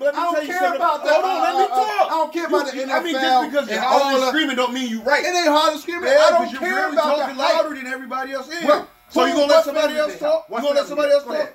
[0.00, 0.76] let me I don't tell you care something.
[0.80, 1.12] about that.
[1.12, 2.06] Hold on, let me talk.
[2.06, 4.72] I don't care about the You- I mean, NFL just because you're all screaming don't
[4.72, 5.24] mean you right.
[5.24, 6.02] It ain't hard to scream.
[6.02, 7.54] I don't you're care about talking the hype.
[7.62, 8.62] louder than everybody else is.
[9.10, 10.46] So you gonna let somebody else talk?
[10.48, 11.52] You gonna let somebody else talk?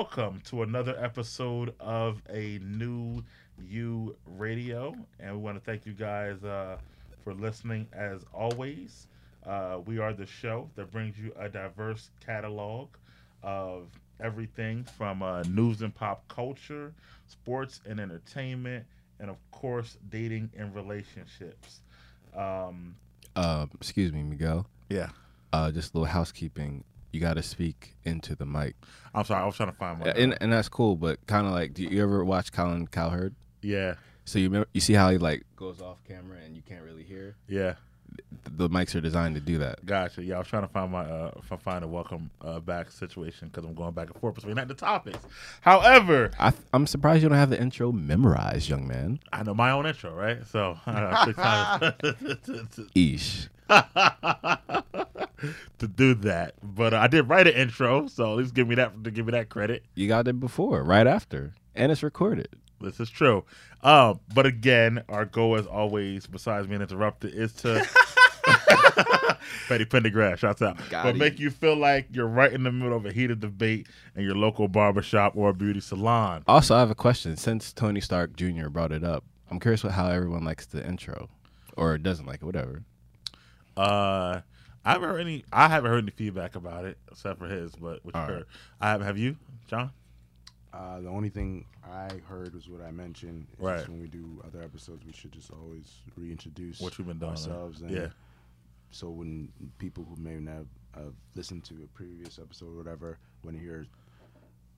[0.00, 3.22] Welcome to another episode of a new
[3.68, 4.94] You Radio.
[5.18, 6.78] And we want to thank you guys uh,
[7.22, 9.08] for listening as always.
[9.44, 12.88] Uh, we are the show that brings you a diverse catalog
[13.42, 13.88] of
[14.24, 16.94] everything from uh, news and pop culture,
[17.26, 18.86] sports and entertainment,
[19.18, 21.80] and of course, dating and relationships.
[22.34, 22.94] Um,
[23.36, 24.66] Uh, excuse me, Miguel.
[24.88, 25.10] yeah.
[25.52, 26.84] Uh, just a little housekeeping.
[27.12, 28.76] You got to speak into the mic,
[29.14, 30.06] I'm sorry, I was trying to find my.
[30.10, 30.96] and and that's cool.
[30.96, 33.34] But kind of like, do you ever watch Colin Cowherd?
[33.62, 33.94] yeah,
[34.24, 37.02] So you remember, you see how he like goes off camera and you can't really
[37.04, 37.36] hear.
[37.48, 37.74] yeah.
[38.56, 39.84] The mics are designed to do that.
[39.86, 40.22] Gotcha.
[40.22, 43.48] Yeah, I was trying to find my uh f- find a welcome uh, back situation
[43.48, 45.18] because I'm going back and forth between the topics.
[45.60, 49.20] However, I, I'm surprised you don't have the intro memorized, young man.
[49.32, 50.46] I know my own intro, right?
[50.46, 51.94] So I took to,
[55.78, 58.74] to do that, but uh, I did write an intro, so at least give me
[58.76, 59.84] that to give me that credit.
[59.94, 62.48] You got it before, right after, and it's recorded.
[62.80, 63.44] This is true.
[63.82, 67.84] Um, but again, our goal, as always, besides being interrupted, is to
[69.68, 70.76] Petty Pendergrass, shouts out.
[70.90, 71.18] Got but it.
[71.18, 73.86] make you feel like you're right in the middle of a heated debate
[74.16, 76.42] in your local barbershop or beauty salon.
[76.46, 77.36] Also, I have a question.
[77.36, 78.68] Since Tony Stark Jr.
[78.68, 81.28] brought it up, I'm curious what, how everyone likes the intro,
[81.76, 82.82] or doesn't like it, whatever.
[83.76, 84.40] Uh,
[84.84, 85.44] I haven't heard any.
[85.52, 87.72] I haven't heard any feedback about it except for his.
[87.76, 88.34] But which you All right.
[88.36, 88.46] heard.
[88.80, 89.02] I have.
[89.02, 89.36] Have you,
[89.68, 89.90] John?
[90.72, 93.46] Uh, the only thing I heard was what I mentioned.
[93.52, 93.88] It's Right.
[93.88, 97.30] When we do other episodes, we should just always reintroduce What you've been doing?
[97.32, 97.80] ourselves.
[97.80, 98.08] And yeah.
[98.90, 100.64] So when people who may not
[100.94, 103.86] have listened to a previous episode or whatever, when you hear,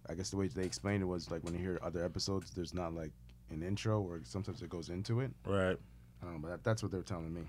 [0.08, 2.74] I guess the way they explained it was like when you hear other episodes, there's
[2.74, 3.12] not like
[3.50, 5.30] an intro or sometimes it goes into it.
[5.46, 5.76] Right.
[6.20, 7.42] I don't know, but that, that's what they're telling me.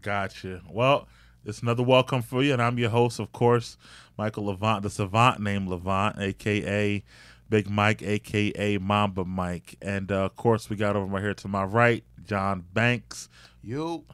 [0.00, 0.62] Gotcha.
[0.68, 1.06] Well,
[1.44, 3.76] it's another welcome for you, and I'm your host, of course,
[4.16, 7.02] Michael Levant, the savant named Levant, aka
[7.52, 11.48] Big Mike, aka Mamba Mike, and uh, of course we got over right here to
[11.48, 13.28] my right, John Banks,
[13.62, 14.06] You.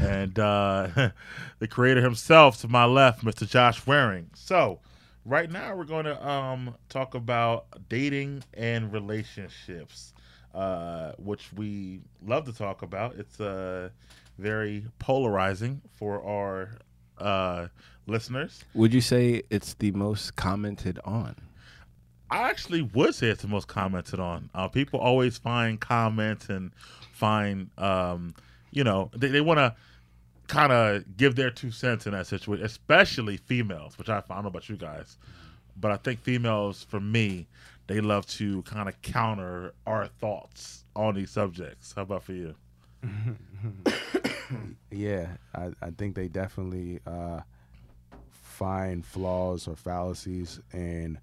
[0.00, 1.10] and uh,
[1.58, 3.46] the creator himself to my left, Mr.
[3.46, 4.30] Josh Waring.
[4.34, 4.80] So,
[5.26, 10.14] right now we're going to um, talk about dating and relationships,
[10.54, 13.16] uh, which we love to talk about.
[13.16, 13.90] It's uh,
[14.38, 16.70] very polarizing for our
[17.18, 17.66] uh,
[18.06, 18.64] listeners.
[18.72, 21.36] Would you say it's the most commented on?
[22.30, 24.50] I actually would say it's the most commented on.
[24.54, 26.72] Uh, people always find comments and
[27.12, 28.34] find, um,
[28.70, 29.74] you know, they, they want to
[30.46, 34.42] kind of give their two cents in that situation, especially females, which I, I don't
[34.42, 35.16] know about you guys,
[35.76, 37.46] but I think females, for me,
[37.86, 41.94] they love to kind of counter our thoughts on these subjects.
[41.96, 42.54] How about for you?
[44.90, 47.40] Yeah, I, I think they definitely uh,
[48.30, 51.18] find flaws or fallacies in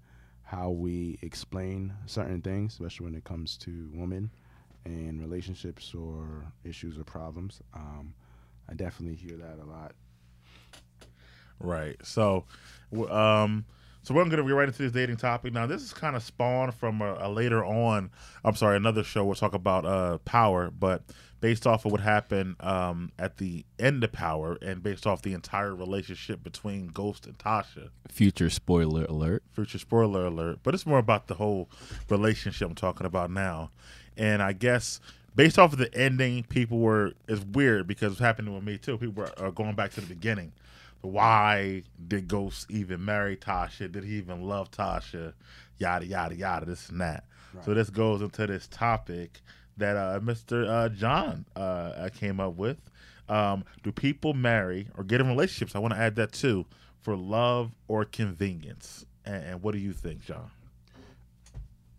[0.46, 4.30] how we explain certain things, especially when it comes to women
[4.84, 7.60] and relationships or issues or problems.
[7.74, 8.14] Um,
[8.68, 9.92] I definitely hear that a lot.
[11.58, 11.96] Right.
[12.04, 12.44] So,
[13.10, 13.64] um,
[14.04, 15.52] so we're going to get right into this dating topic.
[15.52, 18.12] Now, this is kind of spawned from a, a later on.
[18.44, 19.24] I'm sorry, another show.
[19.24, 21.02] We'll talk about uh, power, but
[21.40, 25.32] based off of what happened um, at the end of Power, and based off the
[25.32, 27.90] entire relationship between Ghost and Tasha.
[28.08, 29.42] Future spoiler alert.
[29.52, 31.68] Future spoiler alert, but it's more about the whole
[32.08, 33.70] relationship I'm talking about now.
[34.16, 35.00] And I guess
[35.34, 38.98] based off of the ending, people were it's weird because it's happening with me too.
[38.98, 40.52] People are, are going back to the beginning.
[41.02, 43.92] Why did Ghost even marry Tasha?
[43.92, 45.34] Did he even love Tasha?
[45.78, 46.66] Yada yada yada.
[46.66, 47.24] This and that.
[47.64, 49.40] So this goes into this topic
[49.76, 50.68] that uh, Mr.
[50.68, 52.78] Uh, John uh, came up with.
[53.28, 55.74] Um, do people marry or get in relationships?
[55.74, 56.64] I want to add that too
[57.00, 59.04] for love or convenience.
[59.24, 60.50] And, and what do you think, John?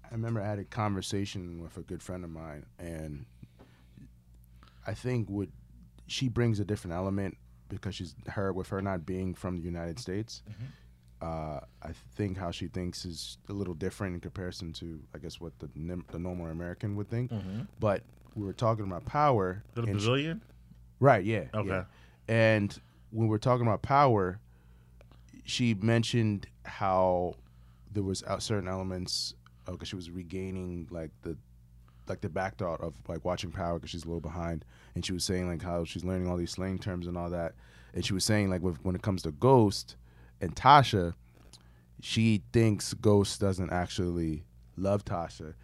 [0.03, 3.25] I remember I had a conversation with a good friend of mine, and
[4.85, 5.49] I think what
[6.07, 7.37] she brings a different element
[7.67, 10.43] because she's her with her not being from the United States.
[11.21, 15.39] Uh, I think how she thinks is a little different in comparison to I guess
[15.39, 17.31] what the nim- the normal American would think.
[17.79, 18.03] But
[18.35, 19.63] we were talking about power.
[19.73, 20.07] The and she-
[20.99, 21.23] right?
[21.23, 21.45] Yeah.
[21.53, 21.69] Okay.
[21.69, 21.83] yeah.
[22.27, 22.79] And
[23.11, 24.39] when we're talking about power,
[25.43, 27.35] she mentioned how
[27.91, 29.33] there was out- certain elements
[29.65, 31.35] because she was regaining like the
[32.07, 34.63] like the backthought of like watching power because she's a little behind
[34.95, 37.53] and she was saying like how she's learning all these slang terms and all that
[37.93, 39.97] and she was saying like with, when it comes to ghost
[40.41, 41.13] and tasha
[42.01, 44.43] she thinks ghost doesn't actually
[44.75, 45.55] love tasha.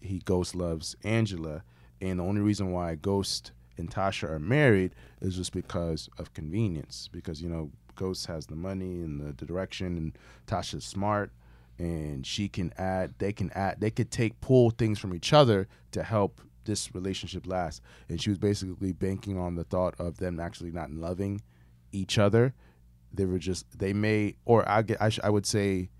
[0.00, 1.62] He ghost loves angela.
[2.00, 7.08] And the only reason why ghost and tasha are married is just because of convenience.
[7.12, 11.30] Because you know ghost has the money and the, the direction and tasha's smart.
[11.78, 15.68] And she can add they can add they could take pull things from each other
[15.92, 17.80] to help this relationship last.
[18.08, 21.42] And she was basically banking on the thought of them actually not loving
[21.92, 22.54] each other
[23.16, 25.90] they were just they may or i I, I would say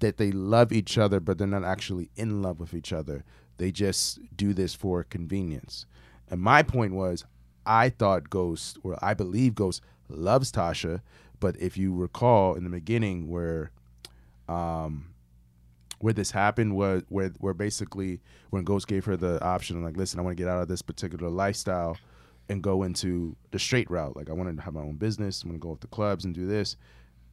[0.00, 3.24] that they love each other but they're not actually in love with each other.
[3.58, 5.86] They just do this for convenience.
[6.28, 7.24] And my point was
[7.66, 11.00] i thought ghost or i believe ghost loves tasha
[11.40, 13.70] but if you recall in the beginning where
[14.48, 15.14] um
[16.04, 18.20] where this happened was where where basically
[18.50, 20.82] when Ghost gave her the option like listen I want to get out of this
[20.82, 21.96] particular lifestyle
[22.48, 24.16] and go into the straight route.
[24.16, 26.34] Like I want to have my own business I'm to go off the clubs and
[26.34, 26.76] do this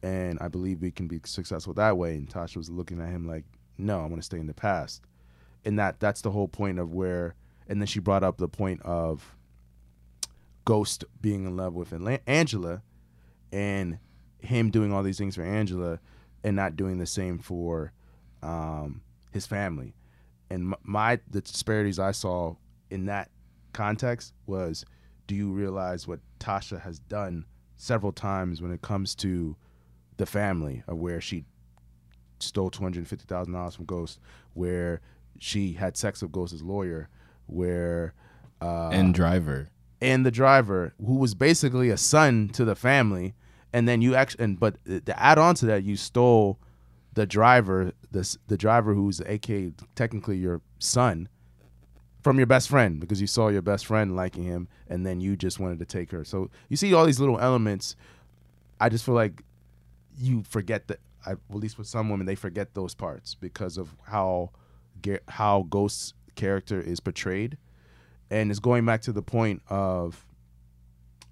[0.02, 2.14] and I believe we can be successful that way.
[2.14, 3.44] And Tasha was looking at him like
[3.78, 5.02] no I want to stay in the past.
[5.64, 7.34] And that that's the whole point of where
[7.68, 9.36] and then she brought up the point of
[10.64, 11.92] Ghost being in love with
[12.26, 12.82] Angela
[13.52, 13.98] and
[14.38, 16.00] him doing all these things for Angela
[16.44, 17.92] and not doing the same for
[18.42, 19.94] um, his family.
[20.50, 22.56] And my the disparities I saw
[22.90, 23.30] in that
[23.72, 24.84] context was,
[25.26, 27.44] do you realize what Tasha has done
[27.76, 29.56] several times when it comes to
[30.16, 31.44] the family, of where she
[32.38, 34.20] stole two hundred fifty thousand dollars from Ghost,
[34.54, 35.00] where
[35.38, 37.08] she had sex with Ghost's lawyer,
[37.46, 38.14] where
[38.60, 39.68] uh, and driver.
[40.00, 43.34] and the driver who was basically a son to the family
[43.72, 46.60] and then you actually and but to add on to that you stole
[47.14, 51.28] the driver this the driver who's aka technically your son
[52.22, 55.36] from your best friend because you saw your best friend liking him and then you
[55.36, 56.24] just wanted to take her.
[56.24, 57.96] So you see all these little elements.
[58.80, 59.42] I just feel like
[60.16, 64.50] you forget that at least with some women they forget those parts because of how
[65.28, 67.58] how ghost's character is portrayed.
[68.30, 70.24] And it's going back to the point of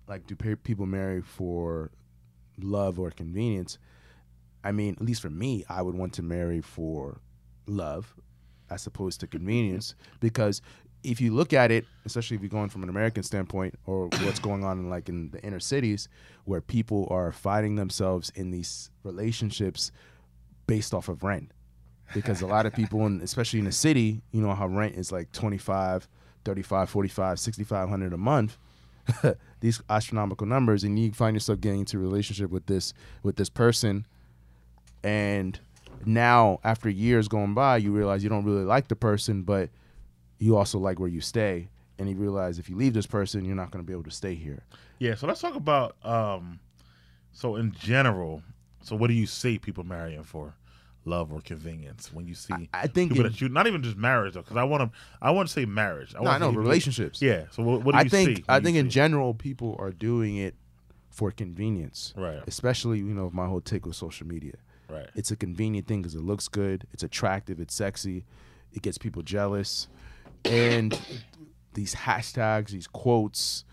[0.09, 1.91] like do people marry for
[2.59, 3.79] love or convenience?
[4.65, 7.21] I mean at least for me i would want to marry for
[7.67, 8.15] love
[8.71, 10.63] as opposed to convenience because
[11.03, 14.39] if you look at it especially if you're going from an american standpoint or what's
[14.39, 16.09] going on in like in the inner cities
[16.45, 19.93] where people are finding themselves in these relationships
[20.71, 21.51] based off of rent.
[22.15, 25.13] Because a lot of people in especially in the city you know how rent is
[25.13, 26.09] like 25
[26.45, 28.57] 35 45 6500 a month.
[29.61, 33.49] These astronomical numbers and you find yourself getting into a relationship with this with this
[33.49, 34.07] person
[35.03, 35.59] and
[36.07, 39.69] now after years going by you realize you don't really like the person but
[40.39, 41.69] you also like where you stay
[41.99, 44.11] and you realize if you leave this person you're not going to be able to
[44.11, 44.63] stay here
[44.99, 46.59] Yeah, so let's talk about um
[47.33, 48.43] so in general,
[48.83, 50.55] so what do you see people marrying for?
[51.07, 53.97] Love or convenience when you see I think people in- that you not even just
[53.97, 56.15] marriage though, because I want to I want to say marriage.
[56.19, 57.45] I no, I know relationships Yeah.
[57.53, 58.45] So what, what do you I think see?
[58.49, 60.55] I you think in see- general people are doing it
[61.09, 62.41] for convenience Right.
[62.47, 64.55] especially you know my whole take with social media
[64.91, 65.09] right.
[65.15, 68.25] it's a convenient thing because it looks good it's attractive it's sexy
[68.73, 69.89] it gets people jealous
[70.45, 70.99] and
[71.75, 73.65] these hashtags these quotes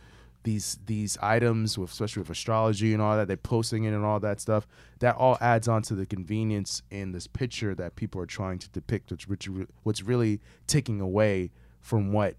[0.44, 4.20] these these items with especially with astrology and all that they're posting it and all
[4.20, 4.66] that stuff
[5.00, 8.70] that all adds on to the convenience in this picture that people are trying to
[8.70, 9.50] depict which,
[9.84, 12.36] what's really taking away from what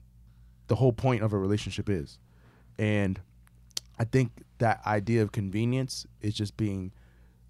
[0.69, 2.19] the whole point of a relationship is
[2.79, 3.21] and
[3.99, 6.93] i think that idea of convenience is just being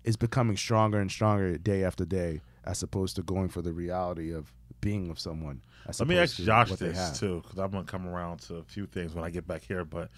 [0.04, 4.32] is becoming stronger and stronger day after day as opposed to going for the reality
[4.32, 5.60] of being with someone
[5.98, 7.18] Let me ask Josh this have.
[7.18, 9.84] too, because I'm gonna come around to a few things when I get back here.
[9.84, 10.10] But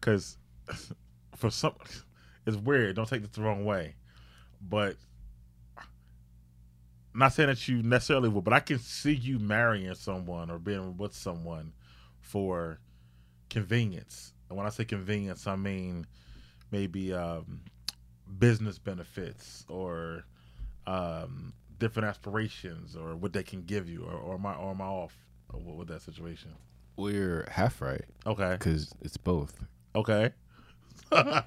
[0.00, 0.36] because
[1.36, 1.74] for some,
[2.46, 2.96] it's weird.
[2.96, 3.94] Don't take this the wrong way,
[4.60, 4.96] but
[7.14, 10.96] not saying that you necessarily will, but I can see you marrying someone or being
[10.96, 11.72] with someone
[12.20, 12.78] for
[13.50, 14.32] convenience.
[14.48, 16.06] And when I say convenience, I mean
[16.70, 17.60] maybe um,
[18.38, 20.24] business benefits or
[20.86, 24.80] um, different aspirations or what they can give you, or, or am I or am
[24.82, 25.14] I off
[25.52, 26.52] with that situation?
[26.96, 29.64] We're half right Okay, because it's both.
[29.94, 30.32] okay.
[31.10, 31.42] So-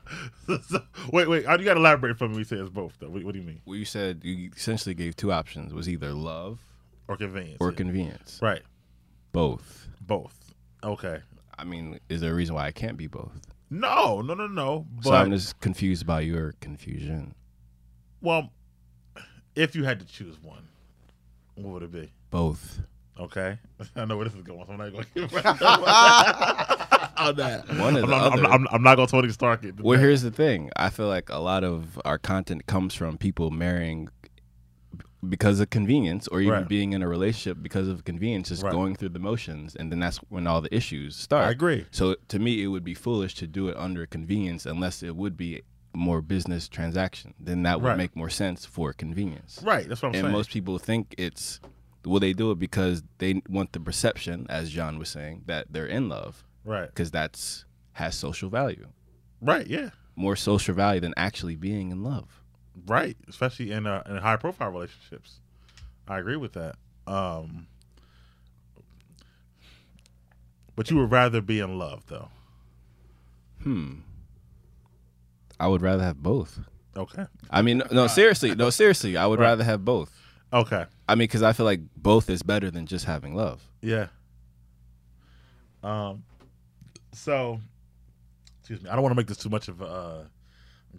[1.11, 1.41] wait, wait.
[1.43, 2.31] You got to elaborate for me.
[2.31, 2.93] when You say it's both.
[2.99, 3.09] Though.
[3.09, 3.61] What, what do you mean?
[3.65, 6.59] Well, you said you essentially gave two options: was either love
[7.07, 7.57] Or convenience?
[7.59, 7.75] or yeah.
[7.75, 8.39] convenience.
[8.41, 8.61] Right.
[9.33, 9.87] Both.
[10.01, 10.53] Both.
[10.83, 11.19] Okay.
[11.59, 13.39] I mean, is there a reason why I can't be both?
[13.73, 14.85] No, no, no, no.
[14.97, 17.33] But so I'm just confused by your confusion.
[18.21, 18.51] well,
[19.55, 20.67] if you had to choose one,
[21.55, 22.11] what would it be?
[22.29, 22.81] Both.
[23.19, 23.57] Okay.
[23.95, 24.65] I know where this is going.
[24.65, 27.65] So I'm not going to give on that.
[27.77, 28.45] One or I'm not, I'm, other.
[28.47, 29.79] I'm, I'm not going to Tony Stark it.
[29.79, 30.69] Well, here's the thing.
[30.75, 34.09] I feel like a lot of our content comes from people marrying
[35.27, 36.67] because of convenience or even Right.
[36.67, 38.71] being in a relationship because of convenience, just Right.
[38.71, 39.75] going through the motions.
[39.75, 41.45] And then that's when all the issues start.
[41.47, 41.85] I agree.
[41.91, 45.37] So to me, it would be foolish to do it under convenience unless it would
[45.37, 45.61] be
[45.93, 47.33] more business transaction.
[47.39, 47.97] Then that would Right.
[47.97, 49.61] make more sense for convenience.
[49.63, 49.87] Right.
[49.87, 50.25] That's what I'm saying.
[50.25, 50.37] and saying.
[50.39, 51.59] most people think it's
[52.03, 55.85] well they do it because they want the perception as john was saying that they're
[55.85, 56.87] in love right.
[56.87, 57.63] because that's
[57.93, 58.87] has social value
[59.39, 59.67] Right.
[59.67, 59.91] Yeah.
[60.15, 62.40] more social value than actually being in love
[62.87, 63.17] Right.
[63.27, 65.39] Especially in uh, in high profile relationships.
[66.07, 66.75] I agree with that.
[67.07, 67.67] Um,
[70.75, 72.29] but you would rather be in love, though.
[73.63, 73.93] hmm
[75.59, 76.59] i would rather have both
[76.97, 77.25] Okay.
[77.51, 79.45] i mean no seriously no seriously i would Right.
[79.49, 80.11] rather have both
[80.51, 80.85] Okay.
[81.07, 84.07] i mean because i feel like both is better than just having love Yeah.
[85.83, 86.23] Um.
[87.13, 87.59] So,
[88.59, 88.89] excuse me.
[88.89, 90.23] I don't want to make this too much of a uh,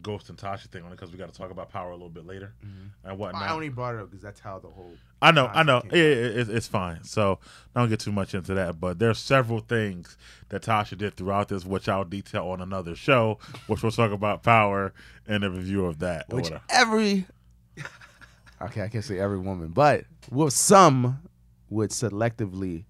[0.00, 2.08] Ghost and Tasha thing on it because we got to talk about power a little
[2.08, 3.08] bit later mm-hmm.
[3.08, 3.42] and whatnot.
[3.42, 4.94] I only brought it up because that's how the whole.
[5.20, 5.82] I know, I know.
[5.92, 7.04] Yeah, yeah, it's, it's fine.
[7.04, 7.38] So
[7.74, 10.16] I don't get too much into that, but there's several things
[10.48, 14.42] that Tasha did throughout this, which I'll detail on another show, which we'll talk about
[14.42, 14.92] power
[15.26, 16.28] and a review of that.
[16.28, 16.62] Which whatever.
[16.70, 17.26] every.
[18.60, 21.20] Okay, I can't say every woman, but well, some
[21.68, 22.84] would selectively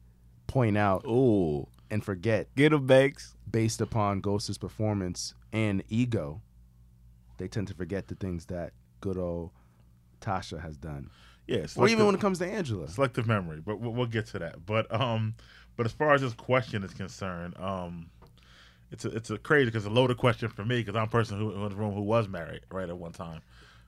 [0.47, 6.43] point out oh and forget get him banks based upon Ghost's performance and ego.
[7.39, 9.51] They tend to forget the things that good old
[10.21, 11.11] Tasha has done,
[11.47, 12.89] yeah, or even when it comes to Angela.
[12.89, 14.65] selective memory, but we'll, we'll get to that.
[14.65, 15.35] But um,
[15.77, 18.11] but as far as this question is concerned, um,
[18.91, 21.09] it's a it's a crazy because it's a loaded question for me because I'm a
[21.09, 23.41] person who, in the room who was married right at one time.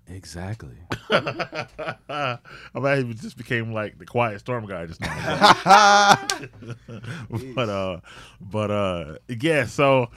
[0.07, 0.77] Exactly.
[1.11, 2.39] I
[2.75, 6.17] mean, even just became like the quiet storm guy just now.
[7.55, 8.01] but uh,
[8.41, 9.65] but uh, yeah.
[9.65, 10.11] So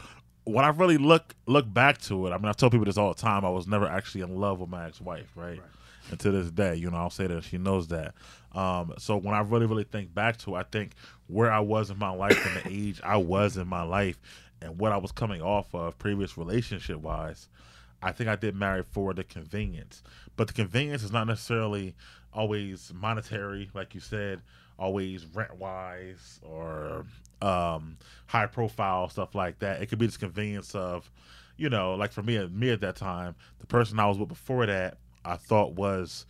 [0.47, 3.13] when I really look look back to it, I mean, I tell people this all
[3.13, 3.43] the time.
[3.43, 5.61] I was never actually in love with my ex wife, right?
[6.09, 8.13] And to this day, you know, I'll say that she knows that.
[8.53, 10.93] Um, so when I really really think back to it, I think
[11.27, 14.19] where I was in my life and the age I was in my life
[14.61, 17.49] and what I was coming off of previous relationship wise.
[18.01, 20.03] I think I did marry for the convenience,
[20.35, 21.95] but the convenience is not necessarily
[22.31, 24.41] always monetary, like you said,
[24.77, 27.05] always rent wise or
[27.41, 29.81] um, high profile stuff like that.
[29.81, 31.09] It could be this convenience of,
[31.57, 34.65] you know, like for me, me at that time, the person I was with before
[34.65, 36.25] that, I thought was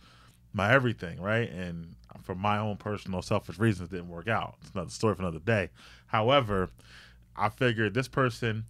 [0.52, 1.50] my everything, right?
[1.50, 4.56] And for my own personal selfish reasons, didn't work out.
[4.62, 5.70] It's another story for another day.
[6.06, 6.70] However,
[7.36, 8.64] I figured this person,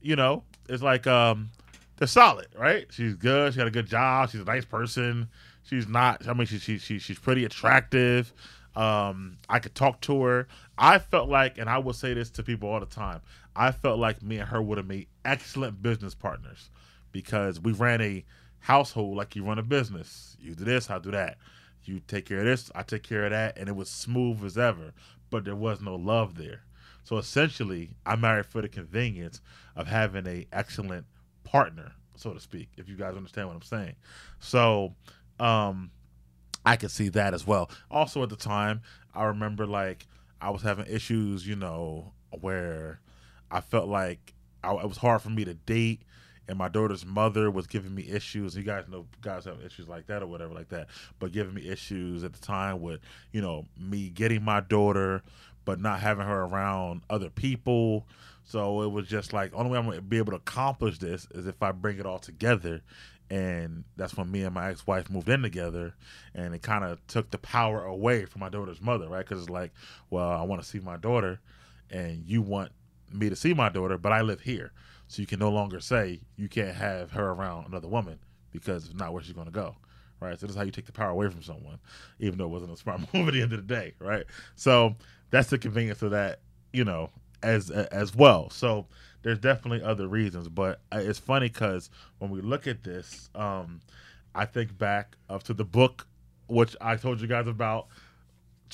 [0.00, 1.50] you know, is like um
[1.96, 2.86] they're solid, right?
[2.90, 3.52] She's good.
[3.52, 4.30] She got a good job.
[4.30, 5.28] She's a nice person.
[5.62, 6.26] She's not.
[6.26, 8.32] I mean, she, she, she she's pretty attractive.
[8.74, 10.48] Um, I could talk to her.
[10.82, 13.20] I felt like, and I will say this to people all the time.
[13.54, 16.70] I felt like me and her would have made excellent business partners
[17.12, 18.24] because we ran a
[18.58, 20.36] household like you run a business.
[20.40, 21.38] You do this, I do that.
[21.84, 24.58] You take care of this, I take care of that, and it was smooth as
[24.58, 24.92] ever.
[25.30, 26.62] But there was no love there.
[27.04, 29.40] So essentially, I married for the convenience
[29.76, 31.06] of having a excellent
[31.44, 33.94] partner, so to speak, if you guys understand what I'm saying.
[34.40, 34.96] So
[35.38, 35.92] um
[36.66, 37.70] I could see that as well.
[37.88, 38.82] Also at the time,
[39.14, 40.06] I remember like
[40.42, 43.00] I was having issues, you know, where
[43.50, 44.34] I felt like
[44.64, 46.02] I, it was hard for me to date
[46.48, 48.56] and my daughter's mother was giving me issues.
[48.56, 51.68] You guys know guys have issues like that or whatever like that, but giving me
[51.68, 53.00] issues at the time with,
[53.32, 55.22] you know, me getting my daughter
[55.64, 58.06] but not having her around other people.
[58.44, 61.46] So it was just like only way I'm gonna be able to accomplish this is
[61.46, 62.82] if I bring it all together.
[63.32, 65.94] And that's when me and my ex-wife moved in together,
[66.34, 69.26] and it kind of took the power away from my daughter's mother, right?
[69.26, 69.72] Because it's like,
[70.10, 71.40] well, I want to see my daughter,
[71.90, 72.72] and you want
[73.10, 74.72] me to see my daughter, but I live here,
[75.08, 78.18] so you can no longer say you can't have her around another woman
[78.50, 79.76] because it's not where she's going to go,
[80.20, 80.38] right?
[80.38, 81.78] So this is how you take the power away from someone,
[82.18, 84.26] even though it wasn't a smart move at the end of the day, right?
[84.56, 84.94] So
[85.30, 86.40] that's the convenience of that,
[86.74, 87.08] you know,
[87.42, 88.50] as as well.
[88.50, 88.88] So
[89.22, 93.80] there's definitely other reasons, but it's funny because when we look at this, um,
[94.34, 96.06] I think back up to the book
[96.48, 97.86] which I told you guys about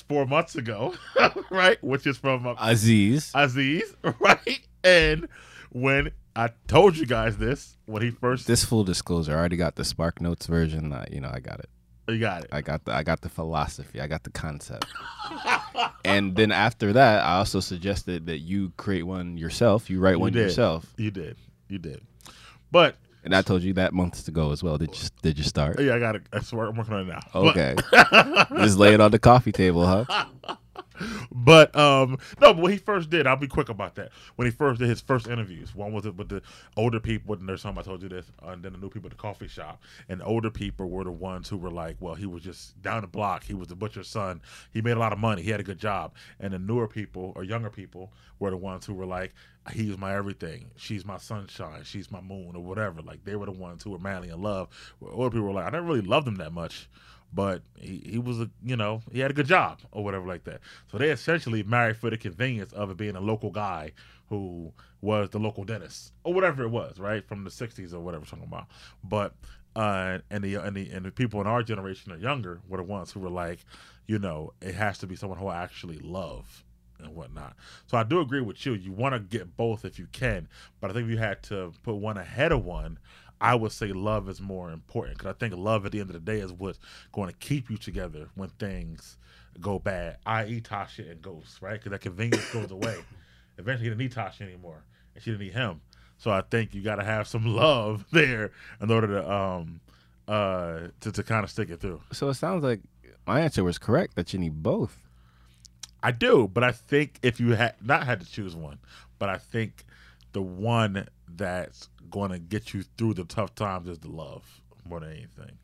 [0.07, 0.93] four months ago,
[1.49, 1.81] right?
[1.83, 4.59] Which is from uh, aziz Aziz, right?
[4.83, 5.27] And
[5.71, 9.75] when I told you guys this, when he first this full disclosure i already got
[9.75, 11.69] the spark notes version uh, you know i got it
[12.09, 12.49] You got it.
[12.51, 13.99] I got the I got the philosophy.
[14.01, 14.85] I got the concept.
[16.05, 19.89] and then after that, I also suggested that you create one yourself.
[19.89, 20.43] You write You one did.
[20.43, 20.85] yourself.
[20.97, 21.37] You did.
[21.67, 22.01] You did.
[22.71, 24.77] But And I told you that months ago as well.
[24.77, 25.79] Did you did you start?
[25.79, 26.23] yeah, I got it.
[26.33, 27.21] I swear I'm working on it now.
[27.35, 27.75] Okay.
[28.57, 30.25] Just lay it on the coffee table, huh?
[31.31, 34.11] But um no, but when he first did, I'll be quick about that.
[34.35, 36.41] When he first did his first interviews, one was with the
[36.77, 39.07] older people, and there's some I told you this, uh, and then the new people
[39.07, 39.81] at the coffee shop.
[40.07, 43.01] And the older people were the ones who were like, well, he was just down
[43.01, 43.43] the block.
[43.43, 44.41] He was the butcher's son.
[44.71, 45.41] He made a lot of money.
[45.41, 46.13] He had a good job.
[46.39, 49.33] And the newer people or younger people were the ones who were like,
[49.71, 50.71] he's my everything.
[50.75, 51.83] She's my sunshine.
[51.83, 53.01] She's my moon or whatever.
[53.01, 54.69] Like they were the ones who were madly in love.
[54.99, 56.89] Where older people were like, I never really loved him that much
[57.33, 60.43] but he, he was a you know he had a good job or whatever like
[60.43, 60.59] that
[60.91, 63.91] so they essentially married for the convenience of it being a local guy
[64.29, 64.71] who
[65.01, 68.45] was the local dentist or whatever it was right from the 60s or whatever talking
[68.45, 68.67] about
[69.03, 69.33] but
[69.75, 72.83] uh and the and the and the people in our generation or younger were the
[72.83, 73.59] ones who were like
[74.07, 76.63] you know it has to be someone who I actually love
[76.99, 77.55] and whatnot.
[77.87, 78.73] So I do agree with you.
[78.73, 80.47] You want to get both if you can,
[80.79, 82.99] but I think if you had to put one ahead of one,
[83.41, 86.13] I would say love is more important because I think love at the end of
[86.13, 86.79] the day is what's
[87.11, 89.17] going to keep you together when things
[89.61, 91.73] go bad, i.e., Tasha and Ghost, right?
[91.73, 92.97] Because that convenience goes away.
[93.57, 94.83] Eventually, he didn't need Tasha anymore,
[95.15, 95.81] and she didn't need him.
[96.17, 99.79] So I think you got to have some love there in order to um
[100.27, 102.01] uh to, to kind of stick it through.
[102.11, 102.81] So it sounds like
[103.25, 104.97] my answer was correct that you need both.
[106.01, 108.79] I do, but I think if you had not had to choose one,
[109.17, 109.85] but I think
[110.31, 114.43] the one that's going to get you through the tough times is the love
[114.87, 115.57] more than anything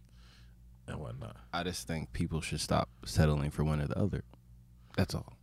[0.88, 1.36] and whatnot.
[1.54, 4.24] I just think people should stop settling for one or the other.
[4.96, 5.34] That's all.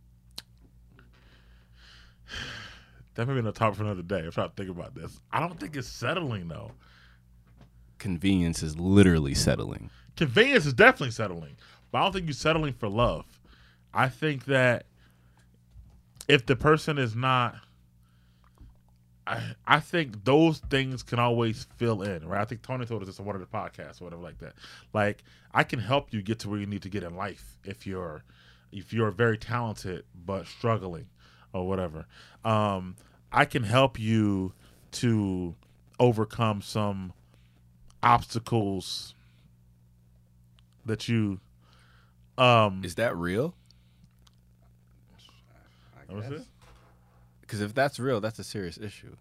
[3.15, 4.21] That may be another topic for another day.
[4.21, 5.19] I'm trying to think about this.
[5.31, 6.71] I don't think it's settling though.
[7.99, 9.91] Convenience is literally settling.
[10.15, 11.55] Convenience is definitely settling,
[11.91, 13.25] but I don't think you're settling for love.
[13.93, 14.87] I think that
[16.27, 17.55] if the person is not,
[19.25, 22.41] I, I think those things can always fill in, right?
[22.41, 24.53] I think Tony told us this on one of the podcasts or whatever like that.
[24.93, 27.87] Like I can help you get to where you need to get in life if
[27.87, 28.23] you're
[28.71, 31.07] if you're very talented but struggling
[31.53, 32.05] or whatever.
[32.43, 32.95] Um,
[33.31, 34.53] I can help you
[34.93, 35.55] to
[35.99, 37.13] overcome some
[38.01, 39.15] obstacles
[40.85, 41.39] that you
[42.37, 43.55] um Is that real?
[46.07, 46.47] what was it?
[47.53, 49.15] Because if that's real, that's a serious issue.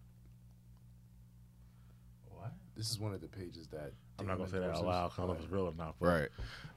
[2.31, 2.51] What?
[2.75, 5.19] This is one of the pages that I'm not gonna say that out loud because
[5.19, 5.97] I don't know if it's real or not.
[6.01, 6.29] Right.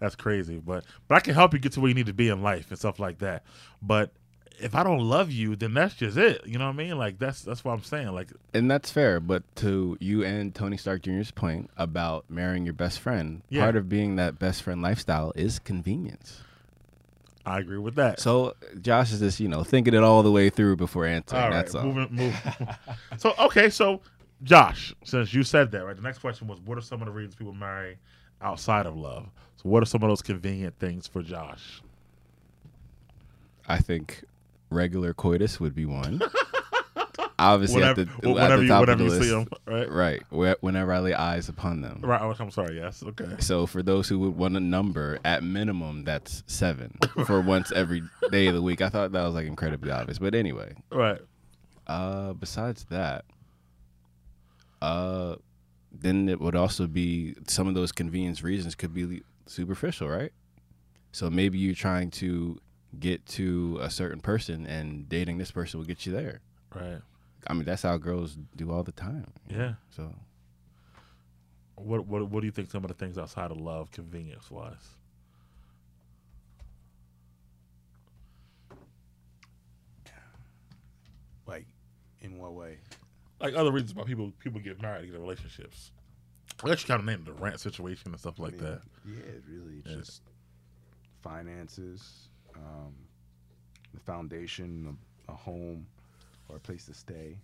[0.02, 0.58] That's crazy.
[0.58, 2.66] But but I can help you get to where you need to be in life
[2.72, 3.46] and stuff like that.
[3.82, 4.12] But
[4.60, 6.46] if I don't love you, then that's just it.
[6.46, 6.98] You know what I mean?
[6.98, 8.10] Like that's that's what I'm saying.
[8.10, 12.74] Like And that's fair, but to you and Tony Stark Jr.'s point about marrying your
[12.74, 13.62] best friend, Yeah.
[13.62, 16.42] part of being that best friend lifestyle is convenience.
[17.46, 18.20] I agree with that.
[18.20, 21.44] So Josh is just, you know, thinking it all the way through before answering.
[21.44, 21.86] all right, that's all.
[21.86, 22.34] moving
[23.18, 24.02] so okay, so
[24.44, 25.96] Josh, since you said that, right?
[25.96, 27.98] The next question was, what are some of the reasons people marry
[28.42, 29.30] outside of love?
[29.58, 31.82] So what are some of those convenient things for Josh?
[33.68, 34.24] I think
[34.70, 36.22] regular coitus would be one.
[37.38, 39.50] Obviously, Whenever, at the, whenever at the you top whenever of you the see list.
[39.50, 39.92] them, right?
[39.92, 40.24] Right.
[40.30, 42.00] whe- Whenever I lay eyes upon them.
[42.02, 42.22] Right.
[42.22, 42.78] oh, I'm sorry.
[42.78, 43.04] Yes.
[43.04, 43.28] Okay.
[43.40, 48.04] So for those who would want a number, at minimum, that's seven for once every
[48.32, 48.82] day of the week.
[48.82, 50.76] I thought that was like incredibly obvious, but anyway.
[50.92, 51.20] Right.
[51.88, 53.26] Uh, besides that,
[54.82, 55.36] uh,
[55.92, 60.32] then it would also be some of those convenience reasons could be superficial, right?
[61.12, 62.60] So maybe you're trying to
[63.00, 66.42] get to a certain person, and dating this person will get you there.
[66.74, 67.00] Right.
[67.48, 69.28] I mean, that's how girls do all the time.
[69.50, 69.74] Yeah.
[69.96, 70.14] So
[71.76, 74.96] What what what do you think some of the things outside of love, convenience wise?
[81.48, 81.66] Like,
[82.22, 82.78] in what way?
[83.40, 85.92] Like other reasons why people people get married to get in relationships.
[86.64, 88.82] I guess you kind of named the rent situation and stuff like I mean, that.
[89.06, 89.98] Yeah, really, Yeah.
[89.98, 90.22] just
[91.22, 92.94] finances, um,
[93.94, 95.86] the foundation, a, a home,
[96.50, 97.38] or a place to stay.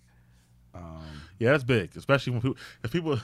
[0.73, 2.57] Um, Yeah, that's big, especially when people.
[2.83, 3.19] If people,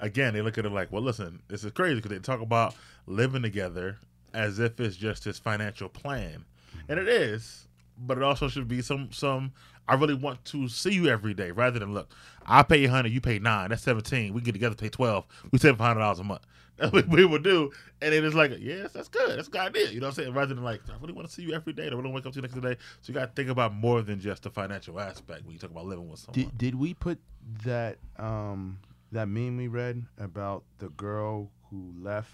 [0.00, 2.74] again, they look at it like, well, listen, this is crazy because they talk about
[3.06, 3.98] living together
[4.34, 6.44] as if it's just this financial plan,
[6.88, 7.66] and it is,
[7.98, 9.52] but it also should be some some.
[9.90, 12.14] I really want to see you every day, rather than look,
[12.46, 14.32] I pay you hundred, you pay nine, that's seventeen.
[14.32, 16.42] We get together, pay twelve, we save five hundred dollars a month.
[16.80, 19.60] That's what we would do, and it is like, yes, that's good, that's a good
[19.60, 19.90] idea.
[19.90, 20.34] You know what I'm saying?
[20.34, 21.82] Rather than like, I really want to see you every day.
[21.82, 22.74] I really want to wake up to you next day.
[23.02, 25.72] So you got to think about more than just the financial aspect when you talk
[25.72, 26.42] about living with someone.
[26.42, 27.18] did did we put
[27.64, 28.78] that um,
[29.12, 32.32] that meme we read about the girl who left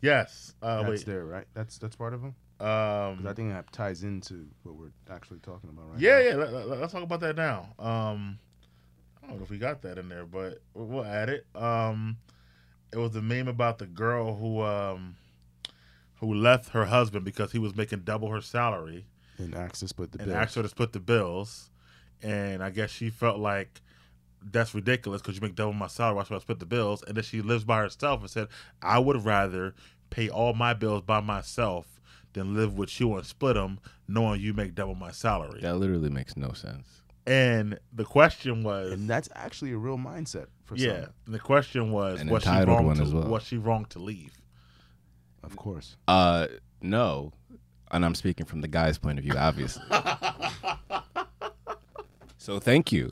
[0.00, 0.54] Yes.
[0.62, 1.06] Uh, that's wait.
[1.06, 1.46] there, right?
[1.54, 2.34] That's that's part of them.
[2.60, 6.18] Um, I think that ties into what we're actually talking about right yeah, now.
[6.18, 6.34] yeah.
[6.34, 7.68] Let, let, us talk about that now.
[7.78, 8.40] Um,
[9.22, 11.46] I don't know if we got that in there, but we'll, add it.
[11.54, 12.16] Um,
[12.92, 15.14] it was the meme about the girl who um,
[16.16, 19.06] who left her husband because he was making double her salary
[19.38, 20.36] And Axis put the and bill.
[20.36, 21.70] asked her to split the bills,
[22.22, 23.82] and I guess she felt like
[24.42, 26.16] that's ridiculous because you make double my salary.
[26.16, 27.04] Why should I split the bills?
[27.06, 28.48] And then she lives by herself and said,
[28.82, 29.74] "I would rather
[30.10, 31.97] pay all my bills by myself
[32.32, 36.10] than live with you and split them, knowing you make double my salary." That literally
[36.10, 37.02] makes no sense.
[37.26, 41.38] And the question was, and that's actually a real mindset for yeah, some, and the
[41.38, 43.28] question was, An was she wrong one to as well.
[43.28, 44.32] was she wrong to leave?
[45.42, 45.96] of course.
[46.06, 46.46] Uh,
[46.82, 47.32] no,
[47.90, 49.82] and I'm speaking from the guy's point of view, obviously.
[52.38, 53.10] so thank you.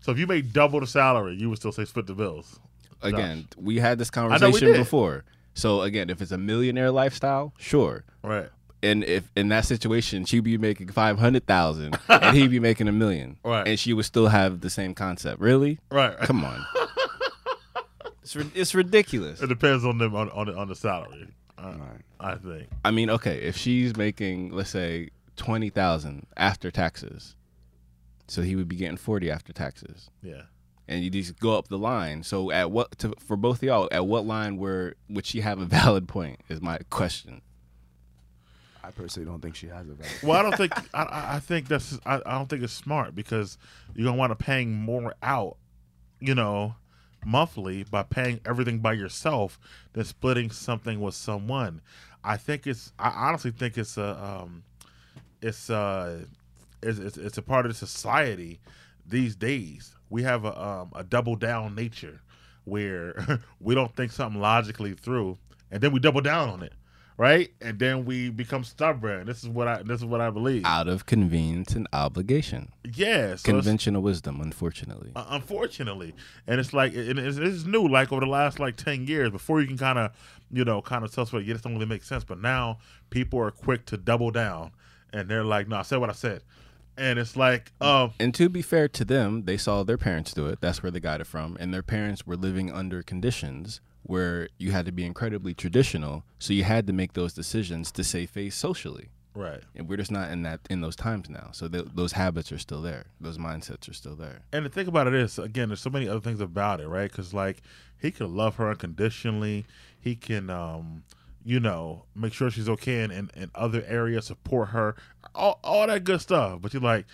[0.00, 2.58] So if you made double the salary, you would still say split the bills.
[3.02, 4.76] again, we had this know we conversation did.
[4.76, 5.24] before.
[5.54, 8.04] So again, if it's a millionaire lifestyle, sure.
[8.22, 8.48] Right.
[8.82, 12.86] And if in that situation she'd be making five hundred thousand and he'd be making
[12.88, 13.66] a million, Right.
[13.66, 15.40] and she would still have the same concept.
[15.40, 15.78] Really?
[15.90, 16.16] Right.
[16.18, 16.64] Come on.
[18.22, 19.40] it's it's ridiculous.
[19.40, 21.28] It depends on them on on, the- on the salary.
[21.58, 22.02] Right.
[22.20, 22.68] I think.
[22.84, 27.36] I mean, okay, if she's making let's say twenty thousand after taxes,
[28.28, 30.10] so he would be getting forty after taxes.
[30.22, 30.42] Yeah.
[30.88, 32.22] And you just go up the line.
[32.22, 35.58] So at what to, for both of y'all, at what line where would she have
[35.60, 36.40] a valid point?
[36.48, 37.42] Is my question.
[38.82, 40.12] I personally don't think she has a value.
[40.22, 43.14] Well, I don't think I- I, I think that's I, I don't think it's smart
[43.14, 43.56] because
[43.94, 45.56] you're gonna want to paying more out,
[46.20, 46.74] you know,
[47.24, 49.58] monthly by paying everything by yourself
[49.94, 51.80] than splitting something with someone.
[52.22, 54.64] I think it's I honestly think it's a um,
[55.40, 56.24] it's uh
[56.82, 58.60] it's, it's, it's a part of the society
[59.06, 59.93] these days.
[60.14, 62.20] We have a um, a double down nature
[62.64, 65.38] where we don't think something logically through,
[65.72, 66.72] and then we double down on it,
[67.16, 67.50] right?
[67.60, 69.26] And then we become stubborn.
[69.26, 70.64] This is what I this is what I believe.
[70.64, 75.10] Out of convenience and obligation, yeah, so conventional wisdom, unfortunately.
[75.16, 76.14] uh, unfortunately
[76.46, 79.60] and it's like it, it's, it's new like over the last like 10 years before
[79.60, 80.12] you can kind of
[80.52, 82.78] you know kind of tell somebody yeah this don't really make sense but now
[83.10, 84.70] people are quick to double down
[85.12, 86.42] and they're like no i said what i said
[86.96, 90.46] and it's like um and to be fair to them, they saw their parents do
[90.46, 90.60] it.
[90.60, 91.56] That's where they got it from.
[91.60, 96.24] And their parents were living under conditions where you had to be incredibly traditional.
[96.38, 99.08] So you had to make those decisions to save face socially.
[99.34, 101.48] right And we're just not in that in those times now.
[101.52, 103.06] So th- those habits are still there.
[103.20, 104.40] Those mindsets are still there.
[104.52, 107.10] and the thing about it is again there's so many other things about it right
[107.10, 107.62] because like
[108.00, 109.64] he could love her unconditionally
[109.98, 111.02] he can um
[111.44, 114.96] you know make sure she's okay in, in, in other areas support her
[115.34, 116.60] all, all that good stuff.
[116.60, 117.06] But you're like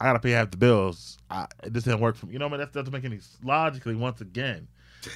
[0.00, 1.18] i gotta pay half the bills.
[1.30, 2.34] I, this didn't work for me.
[2.34, 2.66] You know what I mean?
[2.66, 4.68] that doesn't make any logically once again.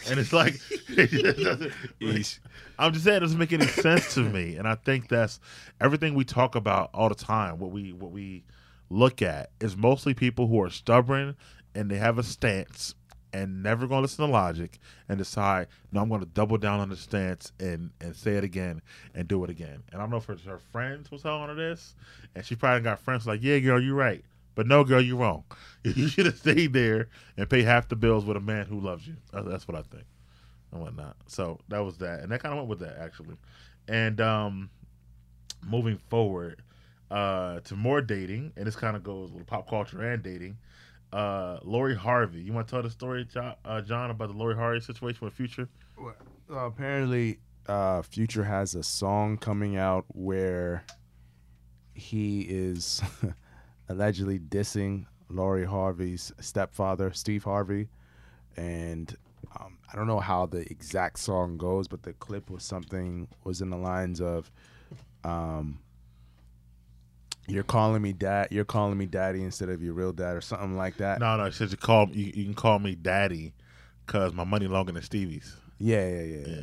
[0.08, 0.54] And it's like
[0.88, 1.70] it
[2.00, 2.40] just
[2.78, 4.56] i'm just saying it doesn't make any sense to me.
[4.56, 5.40] And i think that's
[5.80, 8.44] everything we talk about all the time what we what we
[8.90, 11.34] look at is mostly people who are stubborn
[11.74, 12.94] and they have a stance
[13.32, 16.80] and never going to listen to logic and decide no i'm going to double down
[16.80, 18.80] on the stance and and say it again
[19.14, 19.82] and do it again.
[19.90, 21.94] And i don't know if it's her friends was telling her this
[22.34, 25.44] and she probably got friends like yeah girl you're right but no girl you're wrong.
[25.84, 29.06] You should have stayed there and pay half the bills with a man who loves
[29.06, 29.16] you.
[29.32, 30.04] That's what i think
[30.70, 31.16] and whatnot.
[31.26, 33.36] So that was that and that kind of went with that actually.
[33.88, 34.70] And um
[35.66, 36.62] moving forward
[37.10, 40.56] uh, to more dating, and this kind of goes with pop culture and dating.
[41.12, 44.80] Uh, Lori Harvey, you want to tell the story, uh, John, about the Lori Harvey
[44.80, 45.68] situation with Future?
[46.00, 50.84] Uh, apparently, uh, Future has a song coming out where
[51.94, 53.02] he is
[53.88, 57.88] allegedly dissing Lori Harvey's stepfather, Steve Harvey,
[58.56, 59.14] and
[59.58, 63.60] um, I don't know how the exact song goes, but the clip was something was
[63.60, 64.50] in the lines of,
[65.24, 65.80] um,
[67.46, 68.48] "You're calling me dad.
[68.50, 71.44] You're calling me daddy instead of your real dad, or something like that." No, no,
[71.44, 73.52] it says you call you, you can call me daddy
[74.06, 75.56] because my money longer than Stevie's.
[75.78, 76.60] Yeah, yeah, yeah, yeah.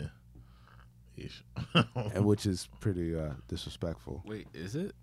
[1.16, 1.84] Yeah.
[2.14, 4.24] And which is pretty uh, disrespectful.
[4.26, 4.96] Wait, is it?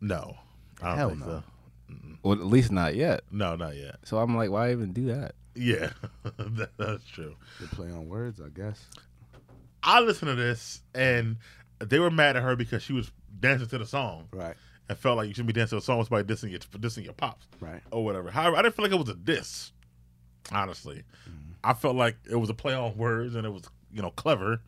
[0.00, 0.36] no,
[0.82, 1.26] I don't Hell think no.
[1.26, 1.42] so.
[2.22, 3.20] Well, at least not yet.
[3.30, 3.96] No, not yet.
[4.04, 5.36] So I'm like, why even do that?
[5.54, 5.90] Yeah,
[6.36, 7.36] that, that's true.
[7.60, 8.84] They play on words, I guess.
[9.82, 11.36] I listened to this and
[11.78, 13.10] they were mad at her because she was
[13.40, 14.54] dancing to the song Right,
[14.88, 17.04] and felt like you shouldn't be dancing to a song with somebody dissing your dissing
[17.04, 17.46] your pops.
[17.60, 17.80] right.
[17.90, 18.30] or whatever.
[18.30, 19.72] However, I didn't feel like it was a diss.
[20.52, 21.02] Honestly,
[21.64, 24.60] I felt like it was a play on words and it was you know clever,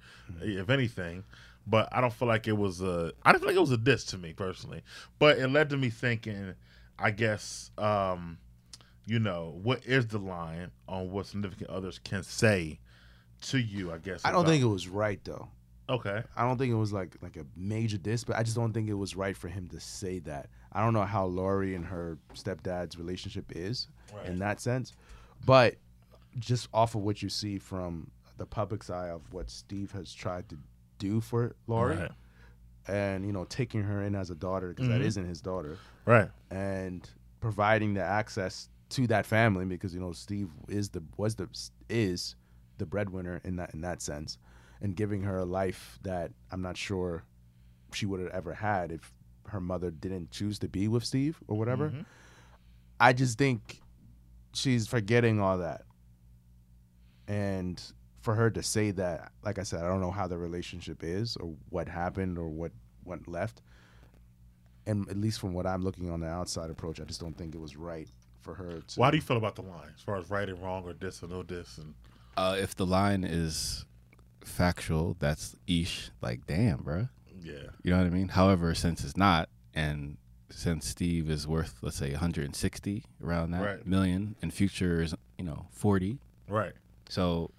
[0.43, 1.25] if anything.
[1.67, 3.13] But I don't feel like it was a.
[3.25, 4.83] I didn't feel like it was a diss to me personally.
[5.19, 6.55] But it led to me thinking.
[6.99, 8.39] I guess um,
[9.07, 12.81] you know what is the line on what significant others can say
[13.43, 13.93] to you?
[13.93, 15.49] I guess I don't think it was right though.
[15.89, 16.23] Okay.
[16.37, 18.89] I don't think it was like like a major diss, but I just don't think
[18.89, 20.49] it was right for him to say that.
[20.73, 23.89] I don't know how Lori and her stepdad's relationship is
[24.27, 24.93] in that sense,
[25.47, 25.77] but
[26.39, 30.49] just off of what you see from the public's eye of what Steve has tried
[30.51, 30.59] to
[30.99, 32.11] do for Lori, Right.
[32.87, 35.05] and you know taking her in as a daughter because that Mhm.
[35.05, 36.31] isn't his daughter, Right.
[36.51, 37.09] and
[37.41, 41.49] providing the access to that family because you know Steve is the was the
[41.89, 42.37] is
[42.79, 44.39] the breadwinner in that in that sense,
[44.81, 47.25] and giving her a life that I'm not sure
[47.93, 49.13] she would have ever had if
[49.47, 51.91] her mother didn't choose to be with Steve or whatever.
[51.91, 52.05] Mhm.
[53.01, 53.81] I just think
[54.53, 55.83] she's forgetting all that,
[57.27, 57.83] and
[58.21, 61.37] for her to say that, like I said, I don't know how the relationship is
[61.37, 62.73] or what happened or what
[63.05, 63.63] went left.
[64.87, 67.55] And at least from what I'm looking on the outside approach, I just don't think
[67.55, 68.09] it was right
[68.41, 69.01] for her to.
[69.01, 71.23] Why do you feel about the line as far as right and wrong or this
[71.23, 71.95] or no this and
[72.37, 73.85] Uh, if the line is
[74.45, 76.11] factual, that's ish.
[76.21, 77.09] Like, damn, bruh.
[77.43, 77.55] yeah.
[77.83, 78.29] You know what I mean?
[78.29, 80.17] However, since it's not, and
[80.51, 83.87] since Steve is worth, let's say, 160 around that Right.
[83.87, 86.19] million, and Future is, you know, 40.
[86.49, 86.73] Right.
[87.09, 87.51] So,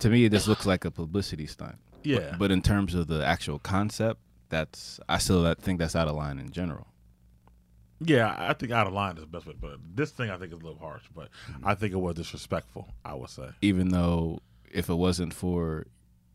[0.00, 1.76] to me, this looks like a publicity stunt.
[2.04, 2.36] Yeah.
[2.38, 6.38] But in terms of the actual concept, that's I still think that's out of line
[6.38, 6.86] in general.
[8.00, 9.54] Yeah, I think out of line is the best way.
[9.60, 11.02] But this thing I think is a little harsh.
[11.14, 11.66] But Mm-hmm.
[11.66, 12.88] I think it was disrespectful.
[13.04, 13.48] I would say.
[13.60, 15.86] Even though if it wasn't for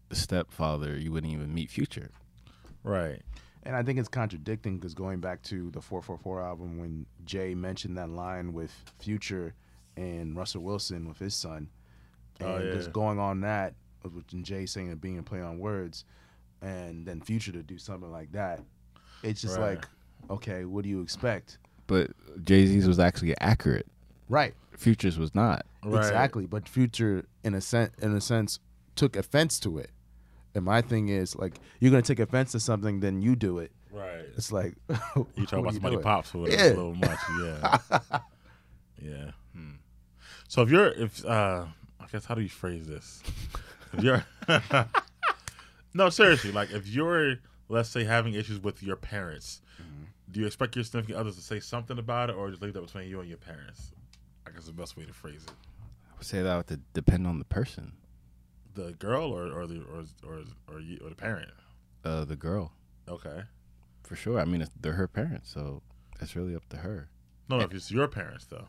[0.09, 2.11] the stepfather, you wouldn't even meet Future.
[2.83, 3.21] Right.
[3.63, 7.97] And I think it's contradicting because going back to the 444 album, when Jay mentioned
[7.97, 9.53] that line with Future
[9.95, 11.69] and Russell Wilson with his son,
[12.41, 12.73] oh, and Oh, yeah.
[12.73, 16.03] just going on that, with Jay saying it being a play on words,
[16.61, 18.59] and then Future to do something like that,
[19.23, 19.75] it's just Right.
[19.77, 19.87] like,
[20.29, 21.57] okay, what do you expect?
[21.87, 22.11] But
[22.43, 23.87] Jay Z's was actually accurate.
[24.27, 25.65] Right, Future's was not.
[25.85, 25.99] Right.
[25.99, 26.45] exactly.
[26.45, 28.59] But Future, in a sense, in a sense,
[28.95, 29.89] took offense to it.
[30.55, 33.71] And my thing is, like, you're gonna take offense to something, then you do it.
[33.91, 34.25] Right.
[34.37, 36.03] It's like You talk about are somebody doing?
[36.03, 36.69] pops or whatever Yeah.
[36.69, 37.19] a little much.
[37.41, 37.77] Yeah.
[39.01, 39.31] yeah.
[39.55, 39.71] Hmm.
[40.47, 41.65] So if you're if uh
[41.99, 43.21] I guess how do you phrase this?
[43.93, 44.23] If you're
[45.93, 47.35] No, seriously, like if you're
[47.69, 50.03] let's say having issues with your parents, Mm-hmm.
[50.31, 52.81] do you expect your significant others to say something about it or just leave that
[52.85, 53.91] between you and your parents?
[54.47, 55.51] I guess the best way to phrase it.
[56.11, 57.93] I would say that would depend on the person,
[58.75, 61.51] The girl or, or the or or or, you, or the parent.
[62.03, 62.71] uh, the girl,
[63.07, 63.43] Okay.
[64.03, 64.39] for sure.
[64.39, 65.81] I mean, it's, they're her parents, so
[66.19, 67.09] it's really up to her.
[67.49, 68.67] No, no, if it's your parents though.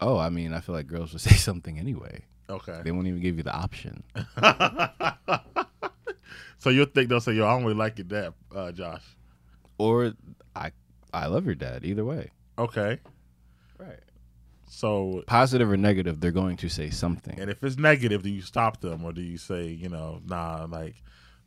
[0.00, 2.24] Oh, I mean, I feel like girls would say something anyway.
[2.48, 2.80] Okay.
[2.82, 4.02] They won't even give you the option.
[6.58, 9.02] so you'll think they'll say, "Yo, I don't really like your dad, uh, Josh."
[9.78, 10.12] Or
[10.54, 10.72] I,
[11.12, 11.84] I love your dad.
[11.84, 12.98] Either way, Okay.
[13.78, 13.98] right?
[14.74, 17.38] So, Positive or negative, they're going to say something.
[17.38, 20.66] and if it's negative, do you stop them or do you say, you know, nah,
[20.68, 20.94] like,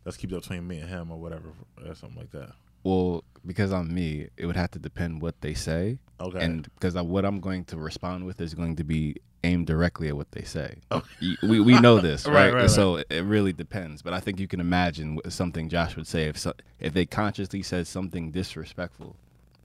[0.06, 1.50] let's keep that between me and him or whatever,
[1.84, 2.52] or something like that?
[2.84, 6.40] Well, because I'm me, it would have to depend what they say, Okay.
[6.40, 10.08] and because I, what I'm going to respond with is going to be aimed directly
[10.08, 10.78] at what they say.
[10.92, 10.98] Oh.
[10.98, 11.36] Okay.
[11.42, 12.62] We we know this, Right, right?
[12.62, 14.04] right, so it really depends.
[14.04, 17.64] But I think you can imagine something Josh would say if so, if they consciously
[17.64, 19.16] said something disrespectful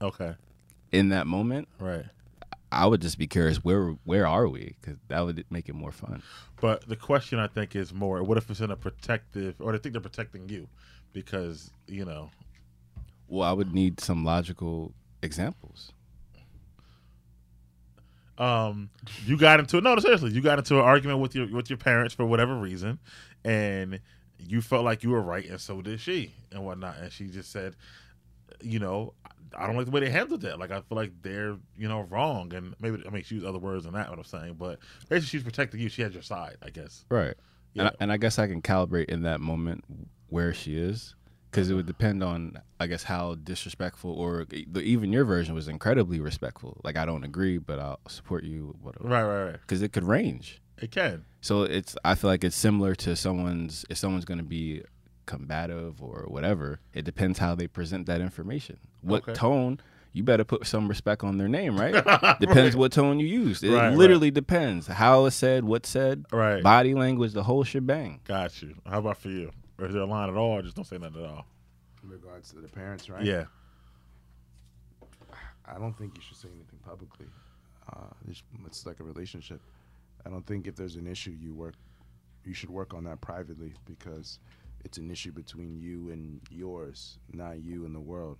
[0.01, 0.33] okay.
[0.91, 1.67] in that moment.
[1.79, 2.05] Right.
[2.71, 4.75] I would just be curious where where are we?
[4.81, 6.23] Because that would make it more fun.
[6.59, 9.77] But the question I think is more: What if it's in a protective, or they
[9.79, 10.67] think they're protecting you
[11.13, 12.31] because you know?
[13.27, 15.91] Well, I would need some logical examples.
[18.37, 18.89] um,
[19.25, 22.13] you got into no, seriously, you got into an argument with your with your parents
[22.13, 22.99] for whatever reason,
[23.43, 23.99] and
[24.39, 26.97] you felt like you were right, and so did she, and whatnot.
[26.99, 27.75] And she just said,
[28.61, 29.13] you know,
[29.57, 30.59] I don't like the way they handled that.
[30.59, 33.59] Like I feel like they're you know wrong, and maybe I mean she used other
[33.59, 34.09] words than that.
[34.09, 35.89] What I'm saying, but basically she's protecting you.
[35.89, 37.05] She has your side, I guess.
[37.09, 37.35] Right.
[37.73, 37.83] Yeah.
[37.83, 39.85] And, I, and I guess I can calibrate in that moment
[40.29, 41.15] where she is
[41.51, 45.67] because it would depend on, I guess, how disrespectful or the, even your version was
[45.67, 46.79] incredibly respectful.
[46.83, 49.07] Like, I don't agree, but I'll support you, whatever.
[49.07, 49.61] Right, right, right.
[49.61, 50.61] Because it could range.
[50.81, 51.25] It can.
[51.41, 54.83] So it's, I feel like it's similar to someone's, if someone's going to be
[55.31, 58.77] combative or whatever, it depends how they present that information.
[59.01, 59.33] What Okay.
[59.33, 59.79] tone,
[60.13, 61.93] you better put some respect on their name, right?
[62.41, 63.63] Depends what tone you use.
[63.63, 63.97] It Right, right.
[63.97, 66.61] literally depends how it's said, what's said, Right.
[66.61, 68.19] body language, the whole shebang.
[68.25, 68.75] Got you.
[68.85, 69.51] How about for you?
[69.79, 70.51] Or is there a line at all?
[70.57, 71.45] Or just don't say nothing at all.
[72.03, 73.23] in regards to the parents, right?
[73.23, 73.45] Yeah.
[75.65, 77.27] I don't think you should say anything publicly.
[77.91, 79.61] Uh, it's, it's like a relationship.
[80.25, 81.75] I don't think if there's an issue, you work,
[82.43, 84.39] you should work on that privately because
[84.83, 88.37] it's an issue between you and yours, not you and the world.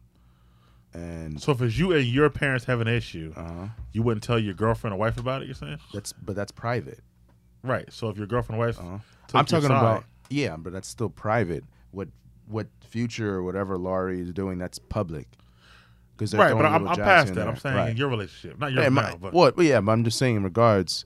[0.93, 4.37] And So if it's you and your parents have an issue, uh, you wouldn't tell
[4.39, 5.45] your girlfriend or wife about it.
[5.45, 5.77] You're saying?
[5.93, 6.99] that's but that's private.
[7.63, 7.91] Right.
[7.93, 8.97] So if your girlfriend or wife, Uh-huh.
[9.27, 11.63] took I'm talking side- about yeah, but that's still private.
[11.91, 12.09] What
[12.47, 15.27] what future or whatever Lori is doing, that's public.
[16.17, 17.47] Because right, but I'm, I'm past that.
[17.47, 19.55] I'm saying in your relationship, not your yeah, now, my, but what?
[19.57, 21.05] Well, yeah, but I'm just saying in regards.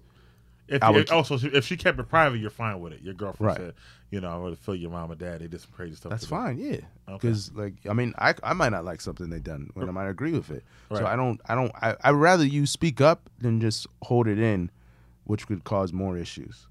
[0.67, 3.01] if would- also if she kept it private, you're fine with it.
[3.01, 3.57] Your girlfriend Right.
[3.57, 3.73] said,
[4.15, 5.41] you know, I would feel your mom and dad.
[5.41, 6.09] They did some crazy stuff.
[6.09, 6.45] That's to them.
[6.45, 6.77] fine, yeah.
[7.09, 7.17] Okay.
[7.19, 10.07] Because like I mean, I I might not like something they done when I might
[10.07, 10.63] agree with it.
[10.89, 10.99] Right.
[10.99, 14.39] So I don't I don't I I rather you speak up than just hold it
[14.39, 14.71] in,
[15.25, 16.67] which could cause more issues.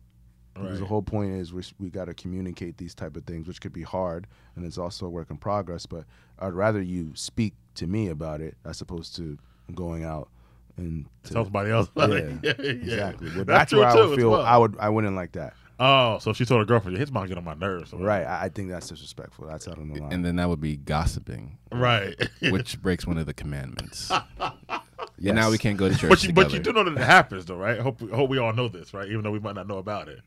[0.54, 3.61] Because the whole point is we we got to communicate these type of things, which
[3.61, 4.26] could be hard,
[4.57, 5.85] and it's also a work in progress.
[5.85, 6.07] But
[6.38, 9.37] I'd rather you speak to me about it as opposed to
[9.74, 10.30] going out
[10.78, 11.90] and to, Tell somebody else.
[11.94, 12.38] yeah, it.
[12.42, 12.70] yeah, yeah.
[12.70, 13.30] exactly.
[13.37, 14.42] But That's, that's, where I would feel well.
[14.42, 15.52] I would I wouldn't like that.
[15.80, 17.92] Oh, so if she told her girlfriend, his mom get on my nerves.
[17.92, 18.24] or Right.
[18.24, 19.46] I, I think that's disrespectful.
[19.48, 20.12] That's out of the line.
[20.12, 22.14] And then that would be gossiping, Right.
[22.50, 24.10] which breaks one of the commandments.
[24.10, 24.52] yes.
[25.26, 26.46] And now we can't go to church but you, together.
[26.48, 27.78] but you do know that it happens, though, right?
[27.78, 29.08] Hope, hope we all know this, right?
[29.08, 30.20] Even though we might not know about it.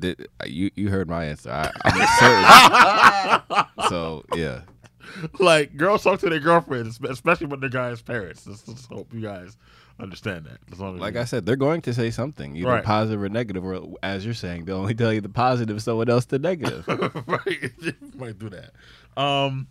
[0.00, 1.50] Th- uh, you you heard my answer.
[1.50, 3.66] I, I'm certain.
[3.88, 4.62] so yeah,
[5.38, 8.46] like girls talk to their girlfriends, especially when they're guys' parents.
[8.46, 9.56] Let's, let's hope you guys
[10.00, 10.58] understand that.
[10.72, 12.84] As long as like I said, they're going to say something, either Right.
[12.84, 13.64] positive or negative.
[13.64, 16.86] Or as you're saying, they'll only tell you the positive, someone else the negative.
[17.26, 17.72] right,
[18.16, 18.72] might do that.
[19.16, 19.68] Um,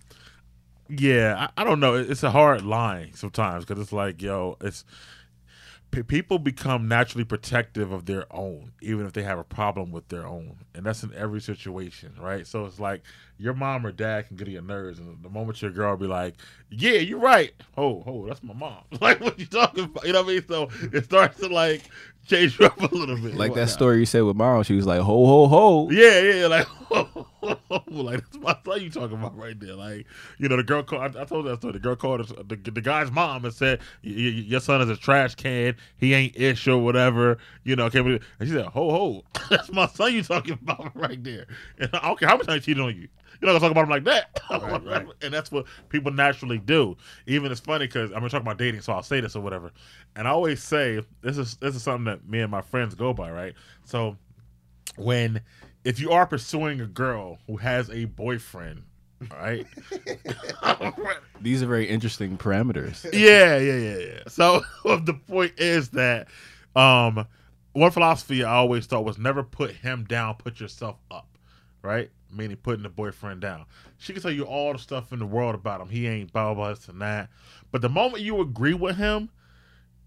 [0.89, 1.95] yeah, I, I don't know.
[1.95, 4.85] It's a hard line sometimes because it's like, yo, it's
[6.01, 10.25] people become naturally protective of their own, even if they have a problem with their
[10.25, 12.47] own, and that's in every situation, right?
[12.47, 13.03] So it's like
[13.37, 16.07] your mom or dad can get on your nerves, and the moment your girl be
[16.07, 16.35] like,
[16.71, 18.83] "Yeah, you're right," oh, oh, that's my mom.
[19.01, 20.05] Like, what you talking about?
[20.05, 20.47] You know what I mean?
[20.47, 21.83] So it starts to like
[22.25, 24.87] change you up a little bit, like that story you said with mom, she was
[24.87, 26.67] like, "Ho ho ho." Yeah, yeah, like,
[27.87, 29.75] like that's my son you talking about right there.
[29.75, 30.05] Like,
[30.37, 31.15] you know, the girl called.
[31.15, 31.73] I, I told you that story.
[31.73, 35.35] The girl called us- the, the guy's mom and said, "Your son is a trash
[35.35, 35.75] can.
[35.97, 39.87] He ain't ish or whatever." You know, came and she said, "Ho ho, that's my
[39.87, 41.47] son you talking about right there."
[41.79, 43.07] And I don't care how much time he cheated on you.
[43.41, 44.39] You're not gonna talk about him like that.
[44.49, 45.07] Right, right.
[45.21, 46.95] and that's what people naturally do.
[47.25, 49.71] Even it's funny because I'm gonna talk about dating, so I'll say this or whatever.
[50.15, 53.13] And I always say this is this is something that me and my friends go
[53.13, 53.53] by, right?
[53.83, 54.17] So
[54.95, 55.41] when
[55.83, 58.83] if you are pursuing a girl who has a boyfriend,
[59.31, 59.65] right?
[61.41, 63.03] These are very interesting parameters.
[63.13, 64.19] yeah, yeah, yeah, yeah.
[64.27, 66.27] So the point is that
[66.75, 67.27] um
[67.73, 71.27] one philosophy I always thought was never put him down, put yourself up.
[71.81, 72.11] Right?
[72.31, 73.65] Meaning putting the boyfriend down.
[73.97, 75.89] She can tell you all the stuff in the world about him.
[75.89, 77.29] He ain't blah blah blah this and that.
[77.71, 79.29] But the moment you agree with him,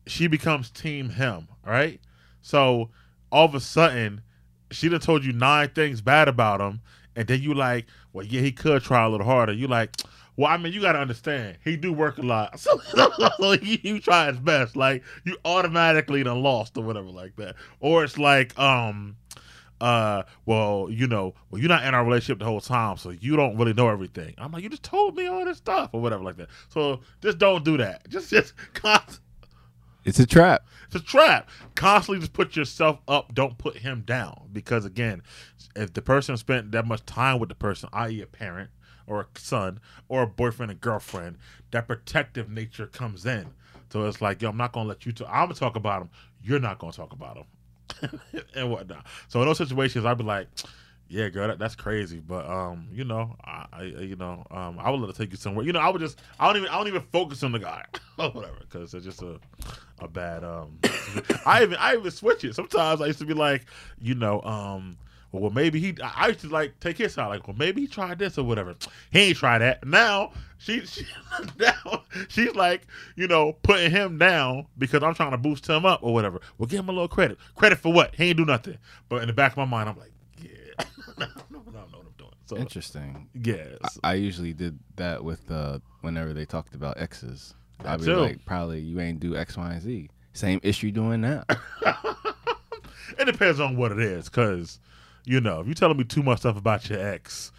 [0.06, 2.00] she becomes team him, right?
[2.40, 2.90] So
[3.30, 4.22] all of a sudden,
[4.70, 6.80] she done told you nine things bad about him,
[7.14, 9.52] and then you like, well, yeah, he could try a little harder.
[9.52, 9.96] You like,
[10.36, 13.98] well, I mean, you gotta understand, he do work a lot, so, so he, he
[14.00, 14.76] try his best.
[14.76, 19.16] Like you automatically done lost or whatever like that, or it's like, um,
[19.80, 23.36] uh, well, you know, well, you're not in our relationship the whole time, so you
[23.36, 24.34] don't really know everything.
[24.38, 26.48] I'm like, you just told me all this stuff or whatever like that.
[26.68, 28.08] So just don't do that.
[28.16, 29.20] Just just const-
[30.06, 30.66] It's a trap.
[30.86, 31.48] it's a trap.
[31.74, 33.34] Constantly just put yourself up.
[33.34, 34.48] Don't put him down.
[34.52, 35.22] Because again,
[35.74, 38.70] if the person spent that much time with the person, i.e., a parent
[39.08, 41.38] or a son or a boyfriend and girlfriend,
[41.72, 43.46] that protective nature comes in.
[43.90, 45.28] So it's like, yo, I'm not gonna let you talk.
[45.28, 46.10] I'm gonna talk about him.
[46.40, 48.20] You're not gonna talk about him,
[48.54, 49.06] and whatnot.
[49.26, 50.48] So in those situations, I'd be like,
[51.08, 52.20] yeah, girl, that, that's crazy.
[52.20, 55.36] But um, you know, I, I you know, um, I would let her take you
[55.36, 55.64] somewhere.
[55.64, 57.84] You know, I would just, I don't even, I don't even focus on the guy
[58.18, 59.38] or whatever, because it's just a,
[60.00, 60.44] a bad.
[60.44, 60.78] Um,
[61.46, 62.54] I even, I even switch it.
[62.54, 63.66] Sometimes I used to be like,
[64.00, 64.98] you know, um.
[65.32, 65.94] Well, maybe he.
[66.02, 68.44] I I used to like take his side, like, well, maybe he tried this or
[68.44, 68.74] whatever.
[69.10, 69.86] He ain't tried that.
[69.86, 71.04] Now she, she
[71.58, 76.00] now she's like, you know, putting him down because I'm trying to boost him up
[76.02, 76.40] or whatever.
[76.56, 77.38] Well, give him a little credit.
[77.54, 78.14] Credit for what?
[78.14, 78.78] He ain't do nothing.
[79.08, 80.12] But in the back of my mind, I'm like,
[81.18, 82.30] no, no, no, I know what I'm doing.
[82.46, 83.28] So Interesting.
[83.34, 83.64] yeah,
[84.04, 87.54] I, I usually did that with uh, whenever they talked about exes.
[87.84, 88.14] I'd be too.
[88.16, 90.08] like, probably you ain't do X, Y, and Z.
[90.32, 91.44] Same issue doing now.
[93.18, 94.78] it depends on what it is, because
[95.24, 97.52] you know, if you're telling me too much stuff about your ex,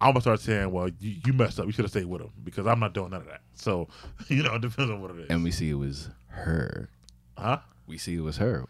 [0.00, 1.66] I'm gonna start saying, well, you, you messed up.
[1.66, 3.40] You should have stayed with him because I'm not doing none of that.
[3.54, 3.88] So,
[4.28, 5.26] you know, it depends on what it is.
[5.30, 6.88] and we see it was her.
[7.38, 7.58] huh?
[7.86, 8.64] We see it was her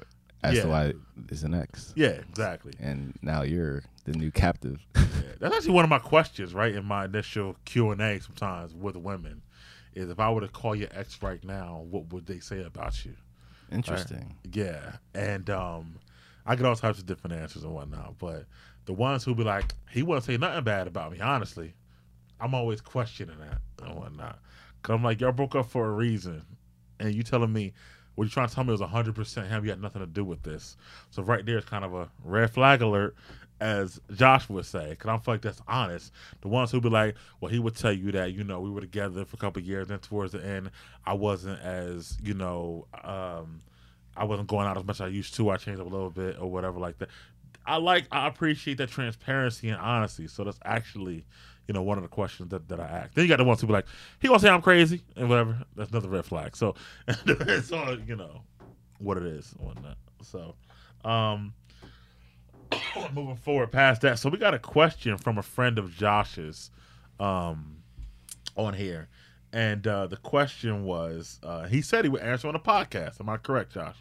[0.44, 0.62] as Yeah.
[0.62, 0.92] to why
[1.28, 1.92] it's an ex.
[1.96, 2.72] Yeah, exactly.
[2.78, 4.80] And now you're the new captive.
[4.94, 5.02] Yeah.
[5.38, 6.74] That's actually one of my questions, right?
[6.74, 9.42] In my initial Q and A, sometimes with women,
[9.94, 13.04] is if I were to call your ex right now, what would they say about
[13.04, 13.14] you?
[13.70, 14.36] Interesting.
[14.52, 15.96] Yeah, and um,
[16.46, 18.18] I get all types of different answers and whatnot.
[18.18, 18.46] But
[18.86, 21.20] the ones who be like, he wouldn't say nothing bad about me.
[21.20, 21.74] Honestly,
[22.40, 24.38] I'm always questioning that and whatnot.
[24.82, 26.42] Cause I'm like, y'all broke up for a reason,
[27.00, 27.72] and you telling me
[28.14, 29.64] What you trying to tell me was hundred percent him?
[29.64, 30.76] You had nothing to do with this.
[31.10, 33.14] So right there is kind of a red flag alert,
[33.60, 36.12] as Josh would say, because I feel like that's honest.
[36.42, 38.80] The ones who be like, well, he would tell you that you know we were
[38.80, 40.70] together for a couple years, and towards the end,
[41.04, 43.60] I wasn't as you know, um,
[44.16, 45.50] I wasn't going out as much as I used to.
[45.50, 47.08] I changed up a little bit or whatever like that.
[47.66, 50.28] I like, I appreciate that transparency and honesty.
[50.28, 51.24] So that's actually,
[51.66, 53.14] you know, one of the questions that, that I ask.
[53.14, 53.86] Then you got the ones who be like,
[54.20, 55.64] he gonna say I'm crazy and whatever.
[55.74, 56.56] That's another red flag.
[56.56, 56.74] So
[57.08, 58.42] it's all you know
[58.98, 59.96] what it is and whatnot.
[60.22, 60.54] So,
[61.04, 61.52] um,
[63.12, 66.70] moving forward past that, so we got a question from a friend of Josh's,
[67.20, 67.76] um,
[68.56, 69.08] on here,
[69.52, 73.20] and uh, the question was, uh, he said he would answer on the podcast.
[73.20, 73.96] Am I correct, Josh?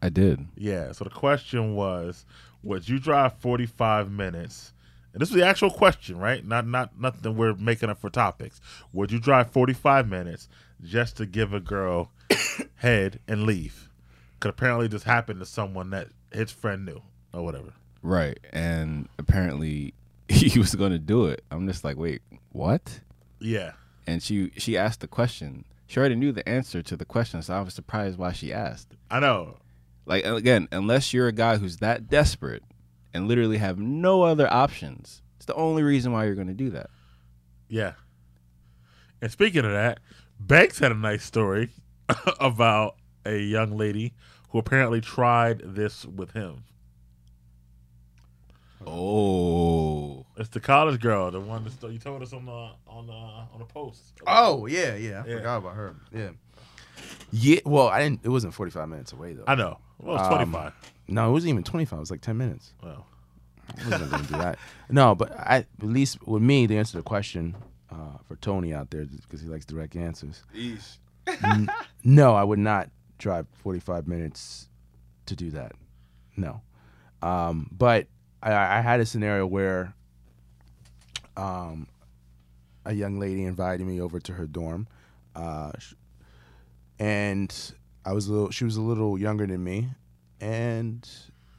[0.00, 0.46] I did.
[0.56, 0.92] Yeah.
[0.92, 2.24] So the question was,
[2.62, 4.72] would you drive 45 minutes?
[5.12, 6.44] And this is the actual question, right?
[6.44, 8.60] Not not nothing we're making up for topics.
[8.92, 10.48] Would you drive 45 minutes
[10.82, 12.10] just to give a girl
[12.76, 13.90] head and leave?
[14.40, 17.02] Could apparently this happened to someone that his friend knew
[17.32, 17.72] or whatever.
[18.02, 18.38] Right.
[18.52, 19.94] And apparently
[20.28, 21.44] he was going to do it.
[21.50, 23.00] I'm just like, wait, what?
[23.40, 23.72] Yeah.
[24.06, 25.64] And she she asked the question.
[25.86, 28.96] She already knew the answer to the question, so I was surprised why she asked.
[29.10, 29.58] I know.
[30.06, 32.62] Like again, unless you're a guy who's that desperate
[33.14, 36.70] and literally have no other options, it's the only reason why you're going to do
[36.70, 36.90] that.
[37.68, 37.92] Yeah.
[39.20, 40.00] And speaking of that,
[40.40, 41.70] Banks had a nice story
[42.40, 44.14] about a young lady
[44.50, 46.64] who apparently tried this with him.
[48.86, 53.12] Oh, It's the college girl, the one that you told us on the on the
[53.12, 54.00] on the post.
[54.26, 55.22] Oh yeah, yeah.
[55.24, 55.36] I Yeah.
[55.36, 55.94] forgot about her.
[56.12, 56.30] Yeah.
[57.30, 57.60] Yeah.
[57.64, 58.20] Well, I didn't.
[58.24, 59.44] It wasn't 45 minutes away though.
[59.46, 59.78] I know.
[59.98, 60.72] Well, it's Um, twenty five.
[61.08, 61.96] no, it wasn't even 25.
[61.96, 62.72] It was like 10 minutes.
[62.82, 63.06] well,
[63.68, 64.58] I wasn't gonna do that.
[64.90, 67.56] No, but I at least with me to answer to the question
[67.90, 70.42] uh, for Tony out there because he likes direct answers.
[71.44, 71.70] N-
[72.04, 74.68] no, I would not drive 45 minutes
[75.26, 75.72] to do that.
[76.36, 76.60] No.
[77.22, 78.08] Um, but
[78.42, 79.94] I, I had a scenario where
[81.36, 81.86] um,
[82.84, 84.88] a young lady invited me over to her dorm,
[85.36, 85.72] uh,
[86.98, 87.54] and
[88.04, 88.50] I was a little.
[88.50, 89.88] She was a little younger than me,
[90.40, 91.08] and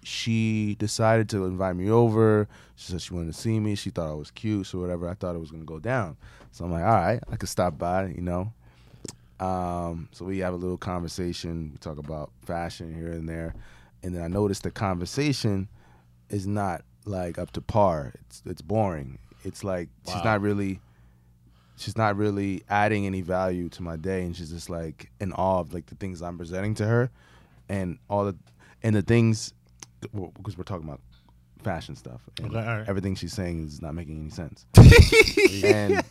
[0.04, 2.48] she decided to invite me over.
[2.76, 3.76] She said she wanted to see me.
[3.76, 5.08] She thought I was cute, so whatever.
[5.10, 6.18] I thought it was gonna go down.
[6.52, 8.52] So I'm like, all right, I could stop by, you know.
[9.40, 11.72] Um, so we have a little conversation.
[11.72, 13.56] We talk about fashion here and there,
[14.04, 15.68] and then I noticed the conversation
[16.30, 18.14] is not like up to par.
[18.22, 19.20] It's it's boring.
[19.44, 20.80] It's like she's not really
[21.76, 25.60] she's not really adding any value to my day, and she's just like in awe
[25.60, 27.12] of like the things I'm presenting to her,
[27.70, 28.36] and all the
[28.82, 29.54] and the things
[30.02, 31.02] because we're talking about
[31.64, 32.22] fashion stuff.
[32.38, 32.88] And Okay, right.
[32.88, 34.66] Everything she's saying is not making any sense.
[35.64, 36.04] and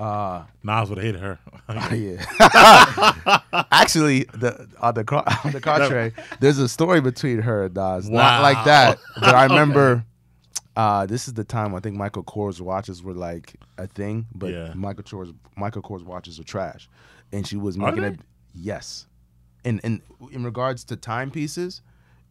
[0.00, 1.38] uh Nas would have hated her.
[1.94, 3.64] yeah.
[3.70, 8.08] Actually, the on the co- on the contrary, there's a story between her and Nas.
[8.08, 10.04] Not like that, but I remember.
[10.76, 14.50] Uh, this is the time I think Michael Kors watches were like a thing, but
[14.52, 14.72] Yeah.
[14.74, 16.88] Michael Kors Michael Kors watches are trash,
[17.32, 18.08] and she was making they?
[18.08, 18.20] it.
[18.54, 19.06] Yes,
[19.64, 20.00] and and
[20.32, 21.82] in regards to timepieces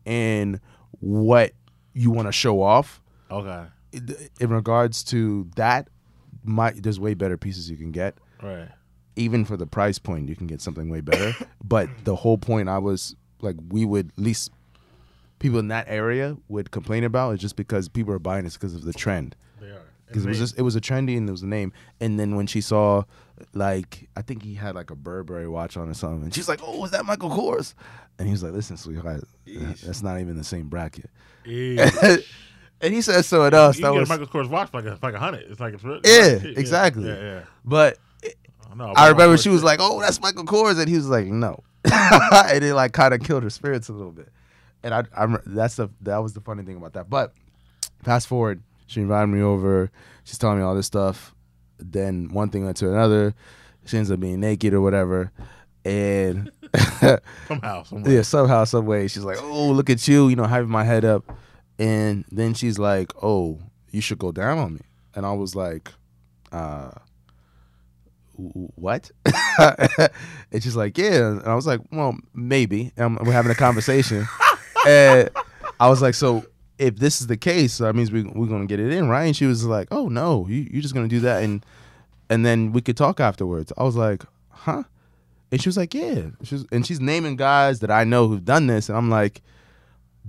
[0.06, 0.60] and
[1.02, 1.52] what
[1.94, 3.66] you want to show off, okay.
[3.92, 5.90] in regards to that,
[6.44, 8.70] my there's way better pieces you can get Right.
[9.16, 11.34] even for the price point, you can get something way better.
[11.64, 14.52] but the whole point I was like, we would at least
[15.40, 18.76] people in that area would complain about is just because people are buying this because
[18.76, 19.36] of the trend.
[19.60, 19.82] They are.
[20.08, 21.72] Because it was just it was a trendy and it was a name.
[22.00, 23.04] And then when she saw,
[23.54, 26.62] like, I think he had like a Burberry watch on or something, and she's like,
[26.64, 27.76] "Oh, is that Michael Kors?"
[28.18, 31.10] And he was like, "Listen, sweetheart, that's not even the same bracket."
[32.82, 33.78] And he said so else.
[33.78, 35.50] you That get was, a Michael Kors watch like a, like a hundred.
[35.52, 36.58] It's like it's really Yeah, cheap.
[36.58, 37.08] exactly.
[37.08, 37.42] Yeah, yeah.
[37.66, 37.98] but
[38.72, 41.26] I, know, I remember she was like, "Oh, that's Michael Kors," and he was like,
[41.28, 41.62] "No,"
[41.92, 44.30] and it like kind of killed her spirits a little bit.
[44.84, 47.10] And I, I, that's the that was the funny thing about that.
[47.10, 47.34] But
[48.04, 49.92] fast forward, she invited me over.
[50.24, 51.34] She's telling me all this stuff.
[51.80, 53.34] Then one thing led to another.
[53.86, 55.32] She ends up being naked or whatever,
[55.84, 56.52] and
[57.48, 58.14] somehow, somewhere.
[58.16, 61.04] yeah, somehow, some way, she's like, "Oh, look at you," you know, having my head
[61.06, 61.24] up,
[61.80, 63.60] and then she's like, "Oh,
[63.90, 64.82] you should go down on me,"
[65.16, 65.92] and I was like,
[66.52, 66.92] "Uh,
[68.36, 69.10] what?"
[69.58, 74.28] and she's like, "Yeah," and I was like, "Well, maybe." And we're having a conversation,
[74.88, 75.30] and
[75.80, 76.46] I was like, "So."
[76.78, 79.26] If this is the case, that means we we're gonna get it in, right?
[79.26, 81.66] And she was like, "Oh no, you you're just gonna do that, and
[82.30, 84.84] and then we could talk afterwards." I was like, "Huh?"
[85.52, 88.68] And she was like, "Yeah." She's and she's naming guys that I know who've done
[88.68, 89.42] this, and I'm like,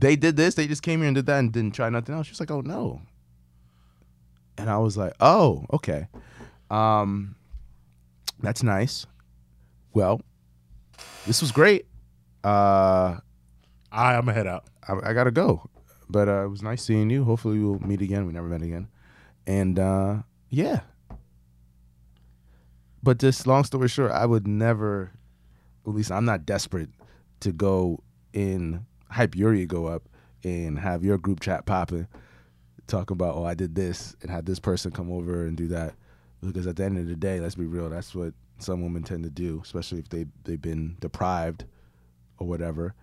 [0.00, 0.54] "They did this.
[0.54, 2.50] They just came here and did that and didn't try nothing else." She was like,
[2.50, 3.02] "Oh no."
[4.56, 6.08] And I was like, "Oh, okay,
[6.70, 7.36] um,
[8.40, 9.06] that's nice."
[9.92, 10.20] Well,
[11.26, 11.86] this was great.
[12.42, 13.18] Uh,
[13.92, 14.64] I, I'm gonna head out.
[14.88, 15.68] I, I gotta go,
[16.08, 17.24] but uh, it was nice seeing you.
[17.24, 18.26] Hopefully, we'll meet again.
[18.26, 18.88] We never met again,
[19.46, 20.80] and uh, yeah.
[23.02, 25.12] But just long story short, I would never.
[25.86, 26.90] At least I'm not desperate
[27.40, 30.08] to go in hype your ego up
[30.44, 32.06] and have your group chat popping,
[32.86, 35.94] talk about oh I did this and had this person come over and do that.
[36.42, 39.24] Because at the end of the day, let's be real, that's what some women tend
[39.24, 41.64] to do, especially if they they've been deprived
[42.38, 42.94] or whatever.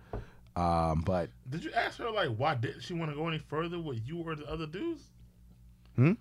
[0.56, 3.78] Um, but Did you ask her like why didn't she want to go any further
[3.78, 5.04] with you or the other dudes?
[5.94, 6.12] Hmm?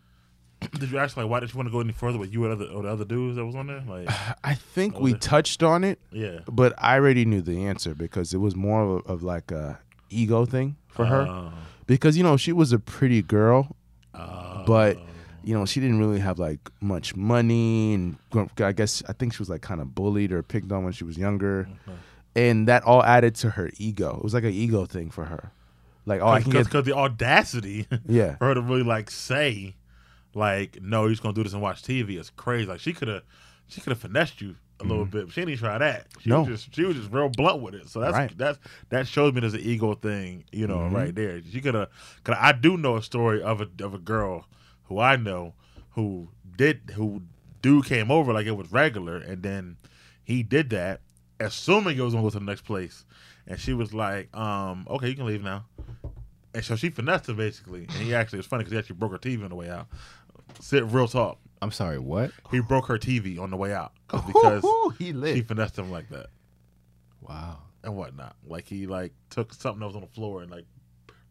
[0.80, 2.56] Did you ask like why did you want to go any further with you or
[2.56, 3.84] the, or the other dudes that was on there?
[3.88, 4.10] Like,
[4.44, 6.40] I think Oh, we the- touched on it, yeah.
[6.52, 9.80] but I already knew the answer because it was more of, of like a
[10.10, 11.22] ego thing for her.
[11.28, 11.52] Oh.
[11.86, 13.76] Because you know she was a pretty girl,
[14.14, 14.64] Oh.
[14.66, 14.98] but
[15.44, 18.18] you know she didn't really have like much money, and
[18.60, 21.04] I guess I think she was like kind of bullied or picked on when she
[21.04, 21.70] was younger,
[22.36, 24.16] and that all added to her ego.
[24.18, 25.52] It was like an ego thing for her.
[26.06, 29.76] Like oh I can because the audacity yeah for her to really like say,
[30.38, 32.18] like, no, you're just gonna do this and watch TV.
[32.18, 32.68] It's crazy.
[32.68, 33.24] Like she could have,
[33.68, 35.26] she could have finessed you a little bit.
[35.26, 36.06] But she didn't even try that.
[36.22, 36.30] She Mm-hmm.
[36.30, 36.40] No.
[36.44, 37.90] was just she was just real blunt with it.
[37.90, 38.38] So that's Right.
[38.38, 38.60] that's
[38.90, 40.94] that shows me there's an ego thing, you know, Mhm.
[40.94, 41.42] right there.
[41.52, 41.90] She could have.
[42.24, 44.46] Cause I do know a story of a of a girl
[44.86, 45.54] who I know
[45.92, 47.24] who did who
[47.62, 49.78] dude came over like it was regular, and then
[50.24, 51.02] he did that,
[51.40, 53.04] assuming it was gonna go to the next place,
[53.48, 55.66] and she was like, um, okay, you can leave now.
[56.54, 59.12] And so she finessed him basically, and he actually it's funny because he actually broke
[59.12, 59.88] her TV on the way out.
[60.60, 61.40] Sit real talk.
[61.62, 62.32] I'm sorry, what?
[62.52, 63.92] He broke her TV on the way out
[64.28, 64.64] because
[65.00, 66.28] he she finessed him like that
[67.22, 67.60] Wow.
[67.84, 68.36] and whatnot.
[68.46, 70.66] Like he like took something that was on the floor and like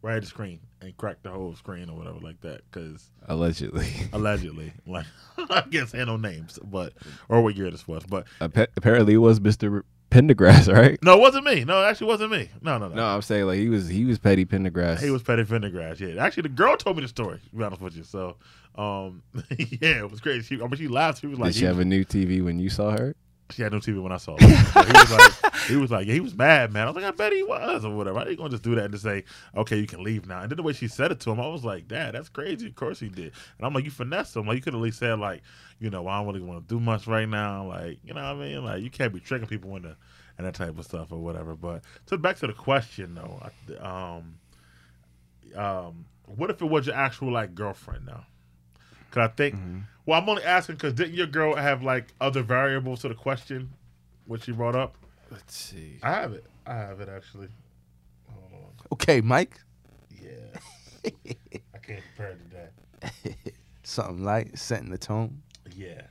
[0.01, 2.61] right at the screen and cracked the whole screen or whatever like that.
[2.69, 3.87] Because Allegedly.
[4.13, 5.05] allegedly, like
[5.49, 6.93] I can't say no names, but
[7.29, 9.83] or what year this was, but Appa- Apparently, it was Mr.
[10.09, 10.97] Pendergrass, right?
[11.03, 11.63] no, it wasn't me.
[11.63, 12.49] No, it actually wasn't me.
[12.61, 12.95] No, no, no.
[12.95, 14.99] No, I'm saying like he was he was petty Pendergrass.
[15.01, 15.99] He was Petty Pendergrass.
[15.99, 17.39] Yeah, actually, the girl told me the story.
[17.49, 18.37] To be honest with you, so
[18.77, 19.23] um,
[19.57, 20.55] yeah, it was crazy.
[20.55, 21.21] She, I mean, she laughed.
[21.21, 23.15] She was like, Did she have a new TV when you saw her?
[23.49, 24.71] She had no TV when I saw her.
[24.73, 26.83] But he was like, he was like, yeah, he was mad, man.
[26.83, 28.19] I was like, I bet he was, or whatever.
[28.19, 29.23] How you gonna just do that and just say,
[29.55, 30.41] okay, you can leave now?
[30.41, 32.67] And then the way she said it to him, I was like, Dad, that's crazy.
[32.67, 33.33] Of course he did.
[33.57, 34.47] And I'm like, you finessed him.
[34.47, 35.43] Like you could at least said, like,
[35.79, 37.67] you know, I don't really want to do much right now.
[37.67, 38.65] Like, you know what I mean?
[38.65, 39.95] Like, you can't be tricking people into
[40.37, 41.55] and that type of stuff or whatever.
[41.55, 43.41] But so back to the question though,
[43.79, 44.35] um,
[45.55, 48.25] um, what if it was your actual like girlfriend now?
[49.11, 49.79] Cause I think, mm-hmm.
[50.05, 53.71] well, I'm only asking because didn't your girl have like other variables to the question,
[54.25, 54.95] which she brought up?
[55.31, 55.99] Let's see.
[56.03, 56.45] I have it.
[56.65, 57.49] I have it actually.
[58.29, 58.87] Hold on.
[58.93, 59.59] Okay, Mike.
[60.21, 60.59] Yeah.
[61.05, 63.53] I can't compare it to that.
[63.83, 65.41] Something like setting the tone.
[65.75, 66.01] Yeah.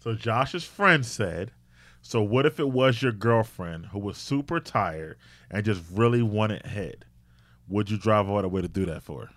[0.00, 1.52] So Josh's friend said,
[2.02, 5.18] "So what if it was your girlfriend who was super tired
[5.50, 7.04] and just really wanted head?
[7.68, 9.30] Would you drive all the way to do that for her?"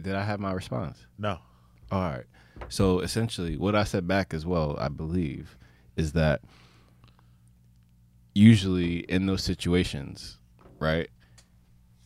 [0.00, 1.06] Did I have my response?
[1.18, 1.38] No.
[1.90, 2.24] All right.
[2.68, 5.56] So essentially, what I said back as well, I believe,
[5.96, 6.42] is that
[8.34, 10.38] usually in those situations,
[10.78, 11.08] right,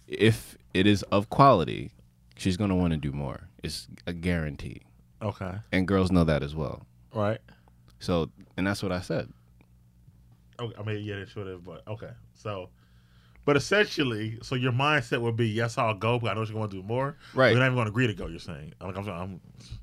[0.07, 1.93] if it is of quality,
[2.36, 3.49] she's going to want to do more.
[3.62, 4.82] It's a guarantee.
[5.20, 5.55] Okay.
[5.70, 6.86] And girls know that as well.
[7.14, 7.40] Right.
[7.99, 9.32] So, and that's what I said.
[10.61, 10.74] Okay.
[10.78, 12.11] I mean, yeah, they should have, but okay.
[12.34, 12.70] So,
[13.45, 16.70] but essentially, so your mindset would be, yes, I'll go, but I know she's going
[16.70, 17.16] to do more.
[17.34, 17.51] Right.
[17.51, 18.26] You're not even going to agree to go.
[18.26, 19.40] You're saying, like, I'm, I'm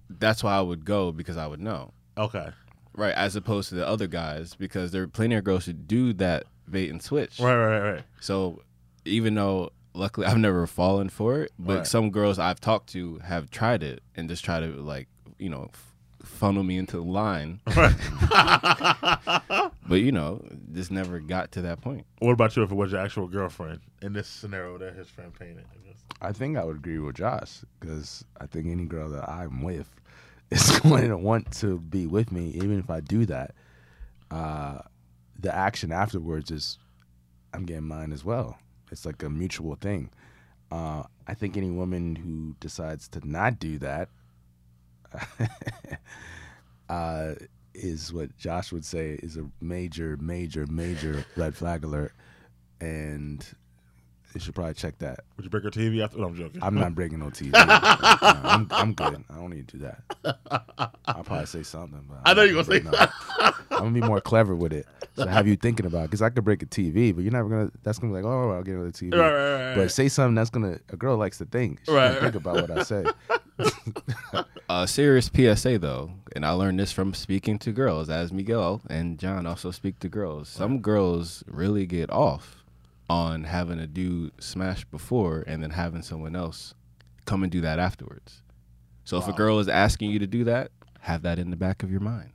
[0.10, 1.94] That's why I would go because I would know.
[2.18, 2.50] okay.
[2.94, 3.14] Right.
[3.14, 6.44] As opposed to the other guys because there are plenty of girls who do that
[6.70, 7.40] bait and switch.
[7.40, 7.56] Right.
[7.56, 7.92] Right.
[7.94, 8.04] Right.
[8.20, 8.62] So
[9.06, 11.88] even though luckily I've never fallen for it, but Right.
[11.88, 15.08] some girls I've talked to have tried it and just try to like
[15.38, 15.70] you know
[16.24, 17.96] funnel me into the line, Right.
[19.88, 22.06] but you know this never got to that point.
[22.20, 25.34] what about you if it was your actual girlfriend in this scenario that his friend
[25.38, 25.66] painted?
[26.22, 29.90] I think I would agree with Josh because I think any girl that I'm with
[30.52, 33.54] is going to want to be with me, even if I do that.
[34.30, 34.80] Uh,
[35.40, 36.78] the action afterwards is
[37.54, 38.58] I'm getting mine as well.
[38.92, 40.10] It's like a mutual thing.
[40.72, 44.10] Uh, I think any woman who decides to not do that
[46.90, 47.34] uh,
[47.74, 52.14] is what Josh would say is a major, major, major red flag alert,
[52.82, 53.46] and
[54.34, 55.22] you should probably check that.
[55.38, 56.20] Would you break her TV after?
[56.20, 56.62] No, I'm joking.
[56.62, 57.52] I'm not breaking no TV.
[57.52, 57.60] No,
[58.50, 59.24] I'm, I'm good.
[59.30, 60.38] I don't need to do that.
[61.06, 62.06] I'll probably say something.
[62.08, 64.86] But I know you're gonna say no- I'm gonna be more clever with it.
[65.16, 66.04] So have you thinking about?
[66.04, 67.72] Because I could break a TV, but you're never gonna.
[67.84, 69.14] That's gonna be like, oh, I'll get another TV.
[69.14, 70.80] Right, right, right, But say something that's gonna.
[70.90, 71.82] A girl likes to think.
[71.86, 72.22] She Right, right.
[72.22, 73.06] Think about what I say.
[74.70, 79.18] A serious PSA though, and I learned this from speaking to girls, as Miguel and
[79.18, 80.48] John also speak to girls.
[80.48, 82.64] Some girls really get off
[83.10, 86.76] on having a dude smash before and then having someone else
[87.26, 88.44] come and do that afterwards.
[89.06, 90.70] So if a girl is asking you to do that,
[91.02, 92.30] have that in the back of your mind.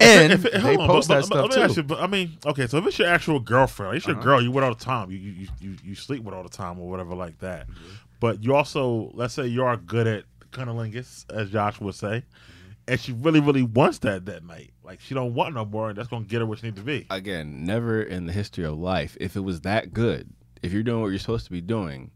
[0.00, 1.80] And If it- they on, post but- that but- stuff let me ask too.
[1.82, 4.24] you, but, I mean, okay, so if it's your actual girlfriend, like, it's your Uh-huh.
[4.24, 6.48] girl you with all the time, you, you you you you sleep with all the
[6.48, 7.68] time or whatever like that.
[7.68, 7.82] Mm-hmm.
[8.24, 12.70] But you also, let's say, you are good at cunnilingus, as Josh would say, Mm-hmm.
[12.88, 14.70] and she really really wants that that night.
[14.82, 16.82] Like she don't want no more, and that's gonna get her where she need to
[16.82, 17.06] be.
[17.10, 20.30] Again, never in the history of life, if it was that good,
[20.62, 22.12] if you're doing what you're supposed to be doing,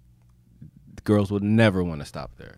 [1.04, 2.56] girls would never want to stop there.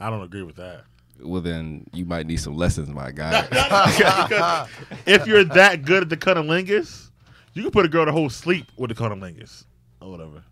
[0.00, 0.84] I don't agree with that.
[1.20, 3.46] Well, then you might need some lessons, my guy.
[5.04, 7.10] if you're that good at the cunnilingus,
[7.52, 9.66] you can put a girl to whole sleep with the cunnilingus
[10.00, 10.42] or whatever.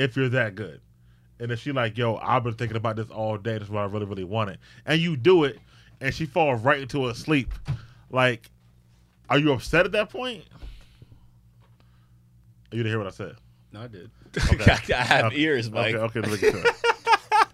[0.00, 0.80] If you're that good.
[1.38, 3.54] And if she like, yo, I've been thinking about this all day.
[3.54, 4.58] This is what I really, really wanted.
[4.86, 5.58] And you do it,
[6.00, 7.52] and she falls right into a sleep.
[8.10, 8.50] Like,
[9.28, 10.44] are you upset at that point?
[12.72, 13.36] You didn't hear what I said.
[13.72, 14.10] no, I did.
[14.52, 14.72] Okay.
[14.94, 15.40] I have Okay.
[15.40, 15.94] ears, Mike.
[15.94, 17.48] Okay, okay, look at that.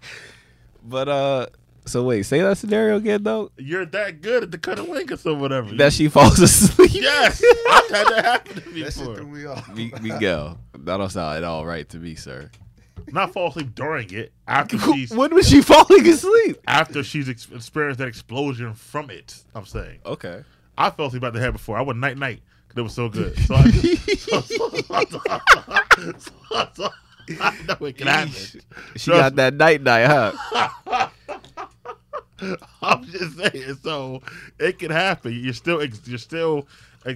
[0.83, 1.47] But uh,
[1.87, 3.51] so wait, say that scenario again though.
[3.57, 5.73] You're that good at the cunnilingus or whatever.
[5.75, 6.91] That she falls asleep.
[6.93, 9.15] yes, I've had that happen to me That shit before.
[9.15, 9.69] threw me off.
[9.75, 12.51] Mi- Miguel, that don't sound at all right to me, sir.
[13.11, 16.57] not fall asleep during it after she's When was she falling asleep?
[16.67, 19.43] after she's ex- experienced that explosion from it.
[19.55, 20.43] I'm saying Okay.
[20.77, 21.77] I fell asleep at the head before.
[21.77, 23.35] I went night night because it was so good.
[23.39, 24.69] So I, so, so,
[26.17, 26.89] so, so,
[27.41, 28.31] I know it can happen.
[28.31, 28.59] She
[28.99, 29.35] Trust got me.
[29.37, 31.09] that night night, huh?
[32.81, 33.77] I'm just saying.
[33.83, 34.21] So
[34.59, 35.33] it can happen.
[35.33, 36.67] You're still you're still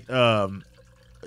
[0.10, 0.64] um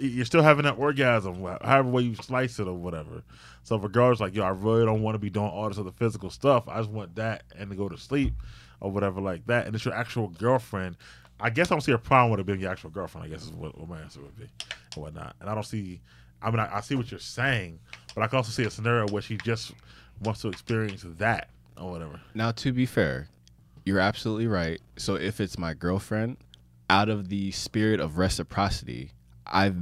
[0.01, 3.23] you're still having that orgasm, however way you slice it or whatever.
[3.63, 6.31] So girl's like, yo, I really don't want to be doing all this other physical
[6.31, 6.69] stuff.
[6.69, 8.35] I just want that and to go to sleep
[8.81, 9.67] or whatever like that.
[9.67, 10.97] And it's your actual girlfriend.
[11.41, 13.27] I guess I don't see a problem with it being your actual girlfriend.
[13.27, 14.49] I guess is what, what my answer would be
[14.95, 15.35] and whatnot.
[15.41, 16.01] And I don't see.
[16.43, 17.79] I mean, I, I see what you're saying,
[18.15, 19.73] but I can also see a scenario where she just
[20.23, 21.49] wants to experience that
[21.81, 22.21] or whatever.
[22.35, 23.29] Now, to be fair,
[23.85, 24.81] you're absolutely right.
[24.97, 26.37] So if it's my girlfriend,
[26.91, 29.11] out of the spirit of reciprocity,
[29.47, 29.73] I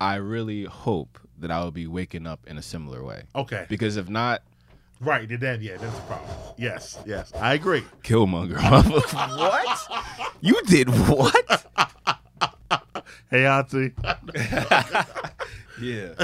[0.00, 3.24] I really hope that I will be waking up in a similar way.
[3.34, 3.66] Okay.
[3.68, 4.42] Because if not,
[5.00, 6.28] Right, then yeah, that's the problem.
[6.56, 7.84] Yes, yes, I agree.
[8.02, 8.58] Killmonger.
[9.38, 10.32] what?
[10.40, 11.64] You did what?
[13.30, 13.92] Hey, Auntie,
[15.82, 16.14] Yeah.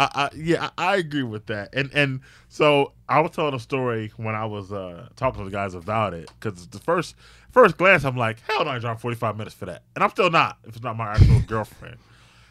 [0.00, 1.74] I, I yeah, I, agree with that.
[1.74, 5.54] And and so I was telling a story when I was uh, talking to the
[5.54, 7.14] guys about it because the first
[7.50, 10.30] first glance I'm like, hell no, I drive 45 minutes for that, and I'm still
[10.30, 11.98] not if it's not my actual girlfriend.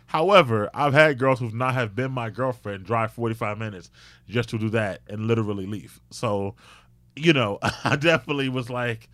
[0.05, 3.89] However, I've had girls who've not have been my girlfriend drive 45 minutes
[4.27, 5.99] just to do that and literally leave.
[6.11, 6.55] So,
[7.15, 9.09] you know, I definitely was like,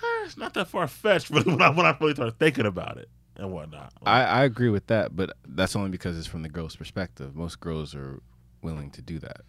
[0.00, 2.98] "Eh, it's not that far fetched really when I when I really started thinking about
[2.98, 3.92] it and whatnot.
[4.04, 7.34] I, I agree with that, but that's only because it's from the girl's perspective.
[7.36, 8.20] Most girls are
[8.62, 9.42] willing to do that.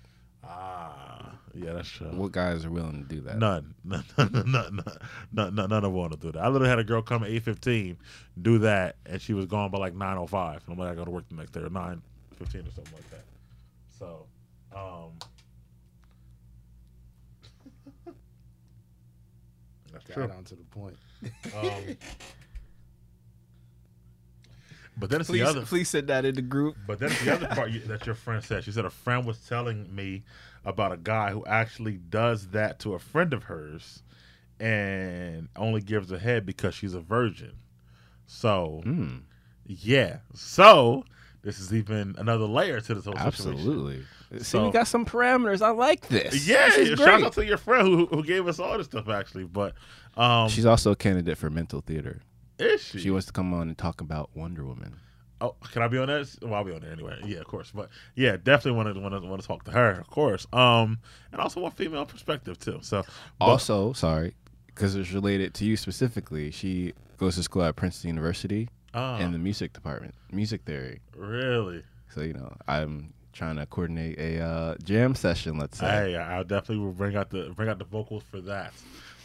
[0.44, 2.08] ah, yeah, that's true.
[2.08, 3.38] What guys are willing to do that?
[3.38, 4.80] None, none, none, none, none,
[5.34, 6.40] none, none, none of want to do that.
[6.44, 7.98] I literally had a girl come at eight fifteen,
[8.42, 10.62] do that, and she was gone by like nine oh five.
[10.66, 12.02] And I'm like, I got to work the next day or nine
[12.38, 13.26] fifteen or something like that.
[13.98, 14.28] So,
[14.76, 15.12] um,
[19.92, 20.32] that's Got true.
[20.32, 20.96] on to the point.
[21.56, 21.98] Um,
[25.00, 25.62] but then it's Please, the other.
[25.66, 26.76] please send that in the group.
[26.86, 28.64] But that's the other part you, that your friend said.
[28.64, 30.24] She said a friend was telling me
[30.66, 34.04] about a guy who actually does that to a friend of hers
[34.60, 37.54] and only gives a head because she's a virgin.
[38.28, 39.22] So, Mm,
[39.66, 40.18] yeah.
[40.34, 41.06] So,
[41.42, 43.28] this is even another layer to this whole situation.
[43.52, 44.04] absolutely.
[44.34, 45.62] See, So- we got some parameters.
[45.62, 46.46] I like this.
[46.48, 47.24] Yeah, This is shout great.
[47.24, 49.46] out to your friend who, who gave us all this stuff, actually.
[49.46, 49.74] But,
[50.18, 52.22] um, She's also a candidate for mental theater.
[52.60, 53.00] Is she?
[53.00, 54.96] She wants to come on and talk about Wonder Woman.
[55.42, 56.28] Oh, can I be on that?
[56.42, 57.18] Well, I'll be on there anyway.
[57.26, 57.72] Yeah, of course.
[57.74, 60.46] But yeah, definitely want to want to want to talk to her, of course.
[60.52, 61.00] Um,
[61.32, 62.80] and also one female perspective too.
[62.82, 63.04] So
[63.40, 64.36] but- Also, sorry,
[64.68, 66.52] because it's related to you specifically.
[66.52, 71.00] She goes to school at Princeton University Ah, in the music department, music theory.
[71.16, 71.84] really.
[72.14, 75.58] So you know, I'm trying to coordinate a uh, jam session.
[75.58, 75.86] Let's say.
[76.12, 78.74] Hey, I definitely will bring out the bring out the vocals for that.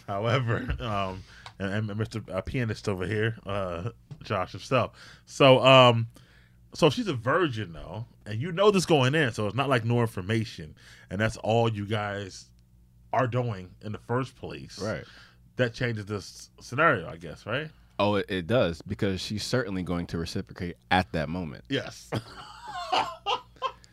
[0.07, 1.25] However, um,
[1.59, 2.29] and, and Mr.
[2.33, 3.91] Uh, pianist over here, uh,
[4.23, 4.93] Josh himself.
[5.27, 6.09] So, um,
[6.75, 9.85] so she's a virgin though, and you know this going in, so it's not like
[9.85, 10.75] no information,
[11.11, 12.47] and that's all you guys
[13.13, 14.81] are doing in the first place.
[14.83, 15.05] Right.
[15.57, 17.71] That changes this scenario, I guess, right?
[18.01, 21.63] Oh, it, it does because she's certainly going to reciprocate at that moment.
[21.69, 22.11] Yes.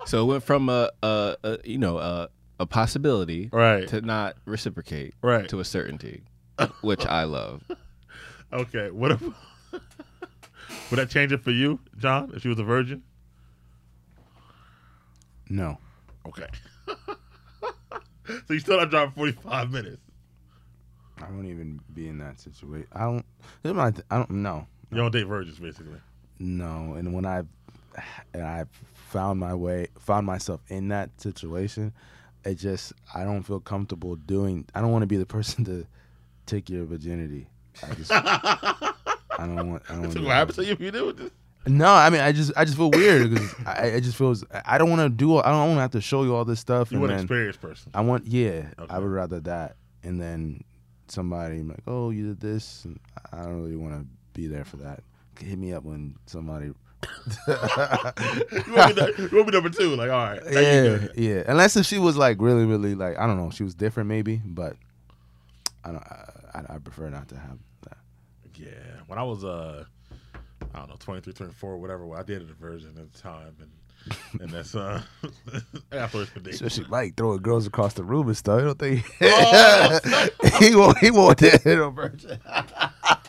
[0.08, 3.88] So it went from a, a, a you know a, a possibility Right.
[3.90, 5.48] to not reciprocate Right.
[5.50, 6.24] to a certainty,
[6.82, 7.64] which I love.
[8.54, 8.92] Okay.
[8.92, 9.22] What if
[9.72, 13.02] would that change it for you, John, if she was a virgin?
[15.48, 15.78] No.
[16.28, 16.48] Okay.
[16.88, 20.02] so you still not driving forty five minutes.
[21.22, 22.88] I won't even be in that situation.
[22.92, 23.26] I don't.
[23.76, 24.68] my th- I don't know.
[24.92, 26.02] You don't date virgins, basically.
[26.40, 27.44] No, and when I
[28.34, 28.66] and I
[29.10, 31.94] found my way, found myself in that situation,
[32.44, 34.66] it just I don't feel comfortable doing.
[34.76, 35.86] I don't want to be the person to
[36.52, 37.48] take your virginity.
[37.82, 38.94] I just I
[39.40, 39.84] don't want.
[39.90, 40.20] I don't want.
[40.20, 41.32] What happens to you if you do this?
[41.68, 44.78] No, I mean I just I just feel weird because I, it just feels I
[44.78, 45.38] don't want to do.
[45.38, 46.92] I don't want to have to show you all this stuff.
[46.92, 47.92] You want an experienced person.
[47.94, 48.70] I want yeah.
[48.80, 48.94] Okay.
[48.94, 50.64] I would rather that, and then
[51.08, 52.86] somebody like, oh, you did this.
[52.86, 53.00] And
[53.32, 55.04] I don't really want to be there for that.
[55.40, 56.68] Hit me up when somebody
[57.48, 57.56] you,
[58.70, 59.96] want me to, you want me number two?
[59.96, 60.42] Like, all right.
[60.52, 61.44] yeah, yeah.
[61.48, 64.42] Unless if she was like really, really like I don't know, she was different maybe,
[64.44, 64.78] but
[65.84, 66.04] I don't.
[66.04, 67.98] I, I, prefer not to have that.
[68.56, 68.68] Yeah.
[69.08, 69.86] When I was uh
[70.74, 73.72] I don't know, 23, 24, whatever, I dated a virgin at the time and
[74.40, 75.02] and that's uh
[76.10, 76.32] first.
[76.48, 78.60] Especially like throwing girls across the room and stuff.
[78.60, 80.00] I don't think Oh,
[80.60, 80.98] he won't.
[80.98, 82.40] He won't hit a virgin.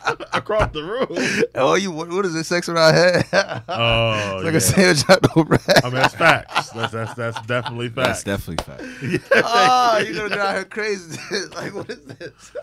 [0.33, 1.45] across the room.
[1.55, 2.43] Oh, you what, what is it?
[2.43, 3.25] Sex around head?
[3.67, 4.57] Oh, it's like yeah.
[4.57, 5.61] a sandwich out no bread.
[5.83, 6.69] I mean, that's facts.
[6.69, 8.23] That's that's that's definitely facts.
[8.23, 9.31] That's definitely fact.
[9.45, 11.19] oh, you're gonna drive her crazy.
[11.55, 12.55] like what is this?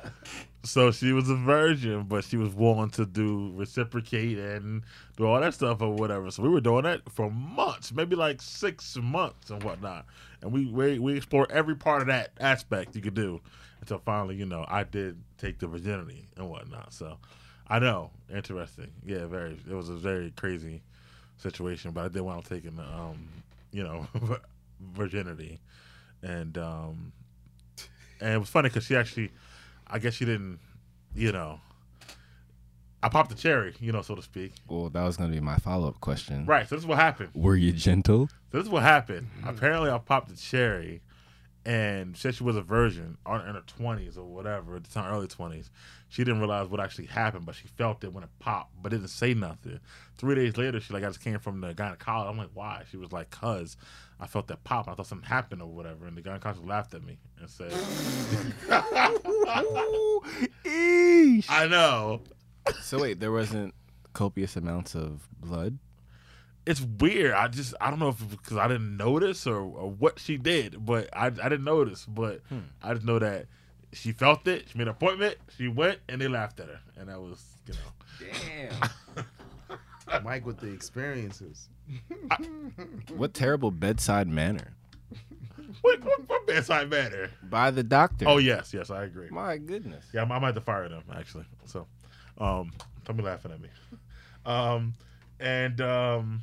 [0.63, 4.83] So she was a virgin, but she was willing to do reciprocate and
[5.17, 6.31] do all that stuff or whatever.
[6.31, 10.07] So we were doing that for months, maybe like six months and whatnot.
[10.43, 13.41] And we we, we explored every part of that aspect you could do
[13.81, 16.93] until finally, you know, I did take the virginity and whatnot.
[16.93, 17.19] So
[17.69, 18.91] I know, interesting.
[19.05, 19.59] Yeah, very.
[19.69, 20.83] It was a very crazy
[21.39, 23.29] situation, but I did want to take the, um,
[23.73, 24.07] you know,
[24.81, 25.61] virginity,
[26.23, 27.13] and um,
[28.21, 29.31] and it was funny because she actually.
[29.93, 30.61] I guess she didn't,
[31.17, 31.61] you know.
[33.03, 34.53] I popped the cherry, you know, so to speak.
[34.69, 36.45] Well, that was going to be my follow up question.
[36.45, 36.69] Right.
[36.69, 37.31] So this is what happened.
[37.35, 38.29] Were you gentle?
[38.53, 39.29] So this is what happened.
[39.45, 41.01] Apparently, I popped the cherry,
[41.65, 45.13] and said she was a virgin, or in her twenties or whatever, at the time,
[45.13, 45.71] early twenties.
[46.09, 49.09] She didn't realize what actually happened, but she felt it when it popped, but didn't
[49.09, 49.79] say nothing.
[50.17, 52.31] Three days later, she like, I just came from the gynecologist.
[52.31, 52.85] I'm like, why?
[52.91, 53.77] She was like, cause
[54.19, 54.89] I felt that pop.
[54.89, 57.73] I thought something happened or whatever, and the gynecologist laughed at me and said,
[61.49, 62.23] I know.
[62.83, 63.75] So wait, there wasn't
[64.13, 65.79] copious amounts of blood.
[66.67, 67.33] It's weird.
[67.33, 70.85] I just I don't know if because I didn't notice or, or what she did,
[70.85, 72.05] but I I didn't notice.
[72.07, 72.41] But
[72.83, 73.47] I just know that
[73.93, 74.69] she felt it.
[74.69, 75.37] She made an appointment.
[75.57, 78.69] She went and they laughed at her, and that was you know.
[79.17, 80.25] Damn.
[80.25, 81.69] Mike with the experiences.
[83.17, 84.73] What terrible bedside manner
[85.83, 87.31] What, what, what bedside manner?
[87.45, 88.27] by the doctor.
[88.29, 89.29] Oh yes, yes, I agree.
[89.31, 90.05] my goodness.
[90.13, 91.45] Yeah, I might have to fire them actually.
[91.65, 91.87] So,
[92.39, 92.71] um,
[93.05, 93.69] don't be laughing at me.
[94.45, 94.95] Um,
[95.39, 96.43] and um,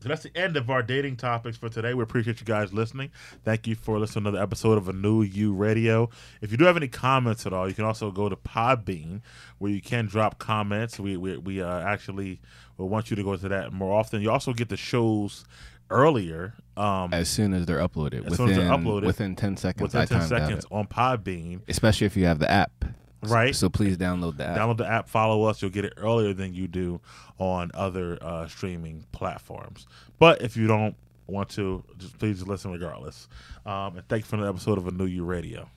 [0.00, 1.94] so that's the end of our dating topics for today.
[1.94, 3.10] We appreciate you guys listening.
[3.44, 6.08] Thank you for listening to another episode of A-Nu-U radio.
[6.40, 9.20] If you do have any comments at all, you can also go to Podbean
[9.58, 10.98] where you can drop comments.
[10.98, 12.40] We we, we uh, actually
[12.78, 14.22] will want you to go to that more often.
[14.22, 15.44] You also get the shows
[15.90, 16.54] earlier.
[16.76, 19.82] Um, As soon as they're uploaded, As within soon as they're uploaded, within ten seconds,
[19.92, 21.60] within ten seconds on Podbean.
[21.68, 22.84] Especially if you have the app,
[23.22, 23.54] Right.
[23.54, 24.56] So please download the app.
[24.58, 25.60] Download the app, follow us.
[25.60, 27.00] You'll get it earlier than you do
[27.38, 29.86] on other uh, streaming platforms.
[30.18, 30.96] But if you don't
[31.26, 33.28] want to, just please just listen regardless.
[33.66, 35.68] Um, and thanks for another episode of A-Nu-U Radio.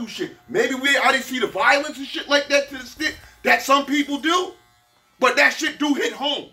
[0.00, 0.36] Through shit.
[0.48, 3.62] Maybe we I didn't see the violence and shit like that to the extent that
[3.62, 4.52] some people do,
[5.18, 6.50] but that shit do hit home.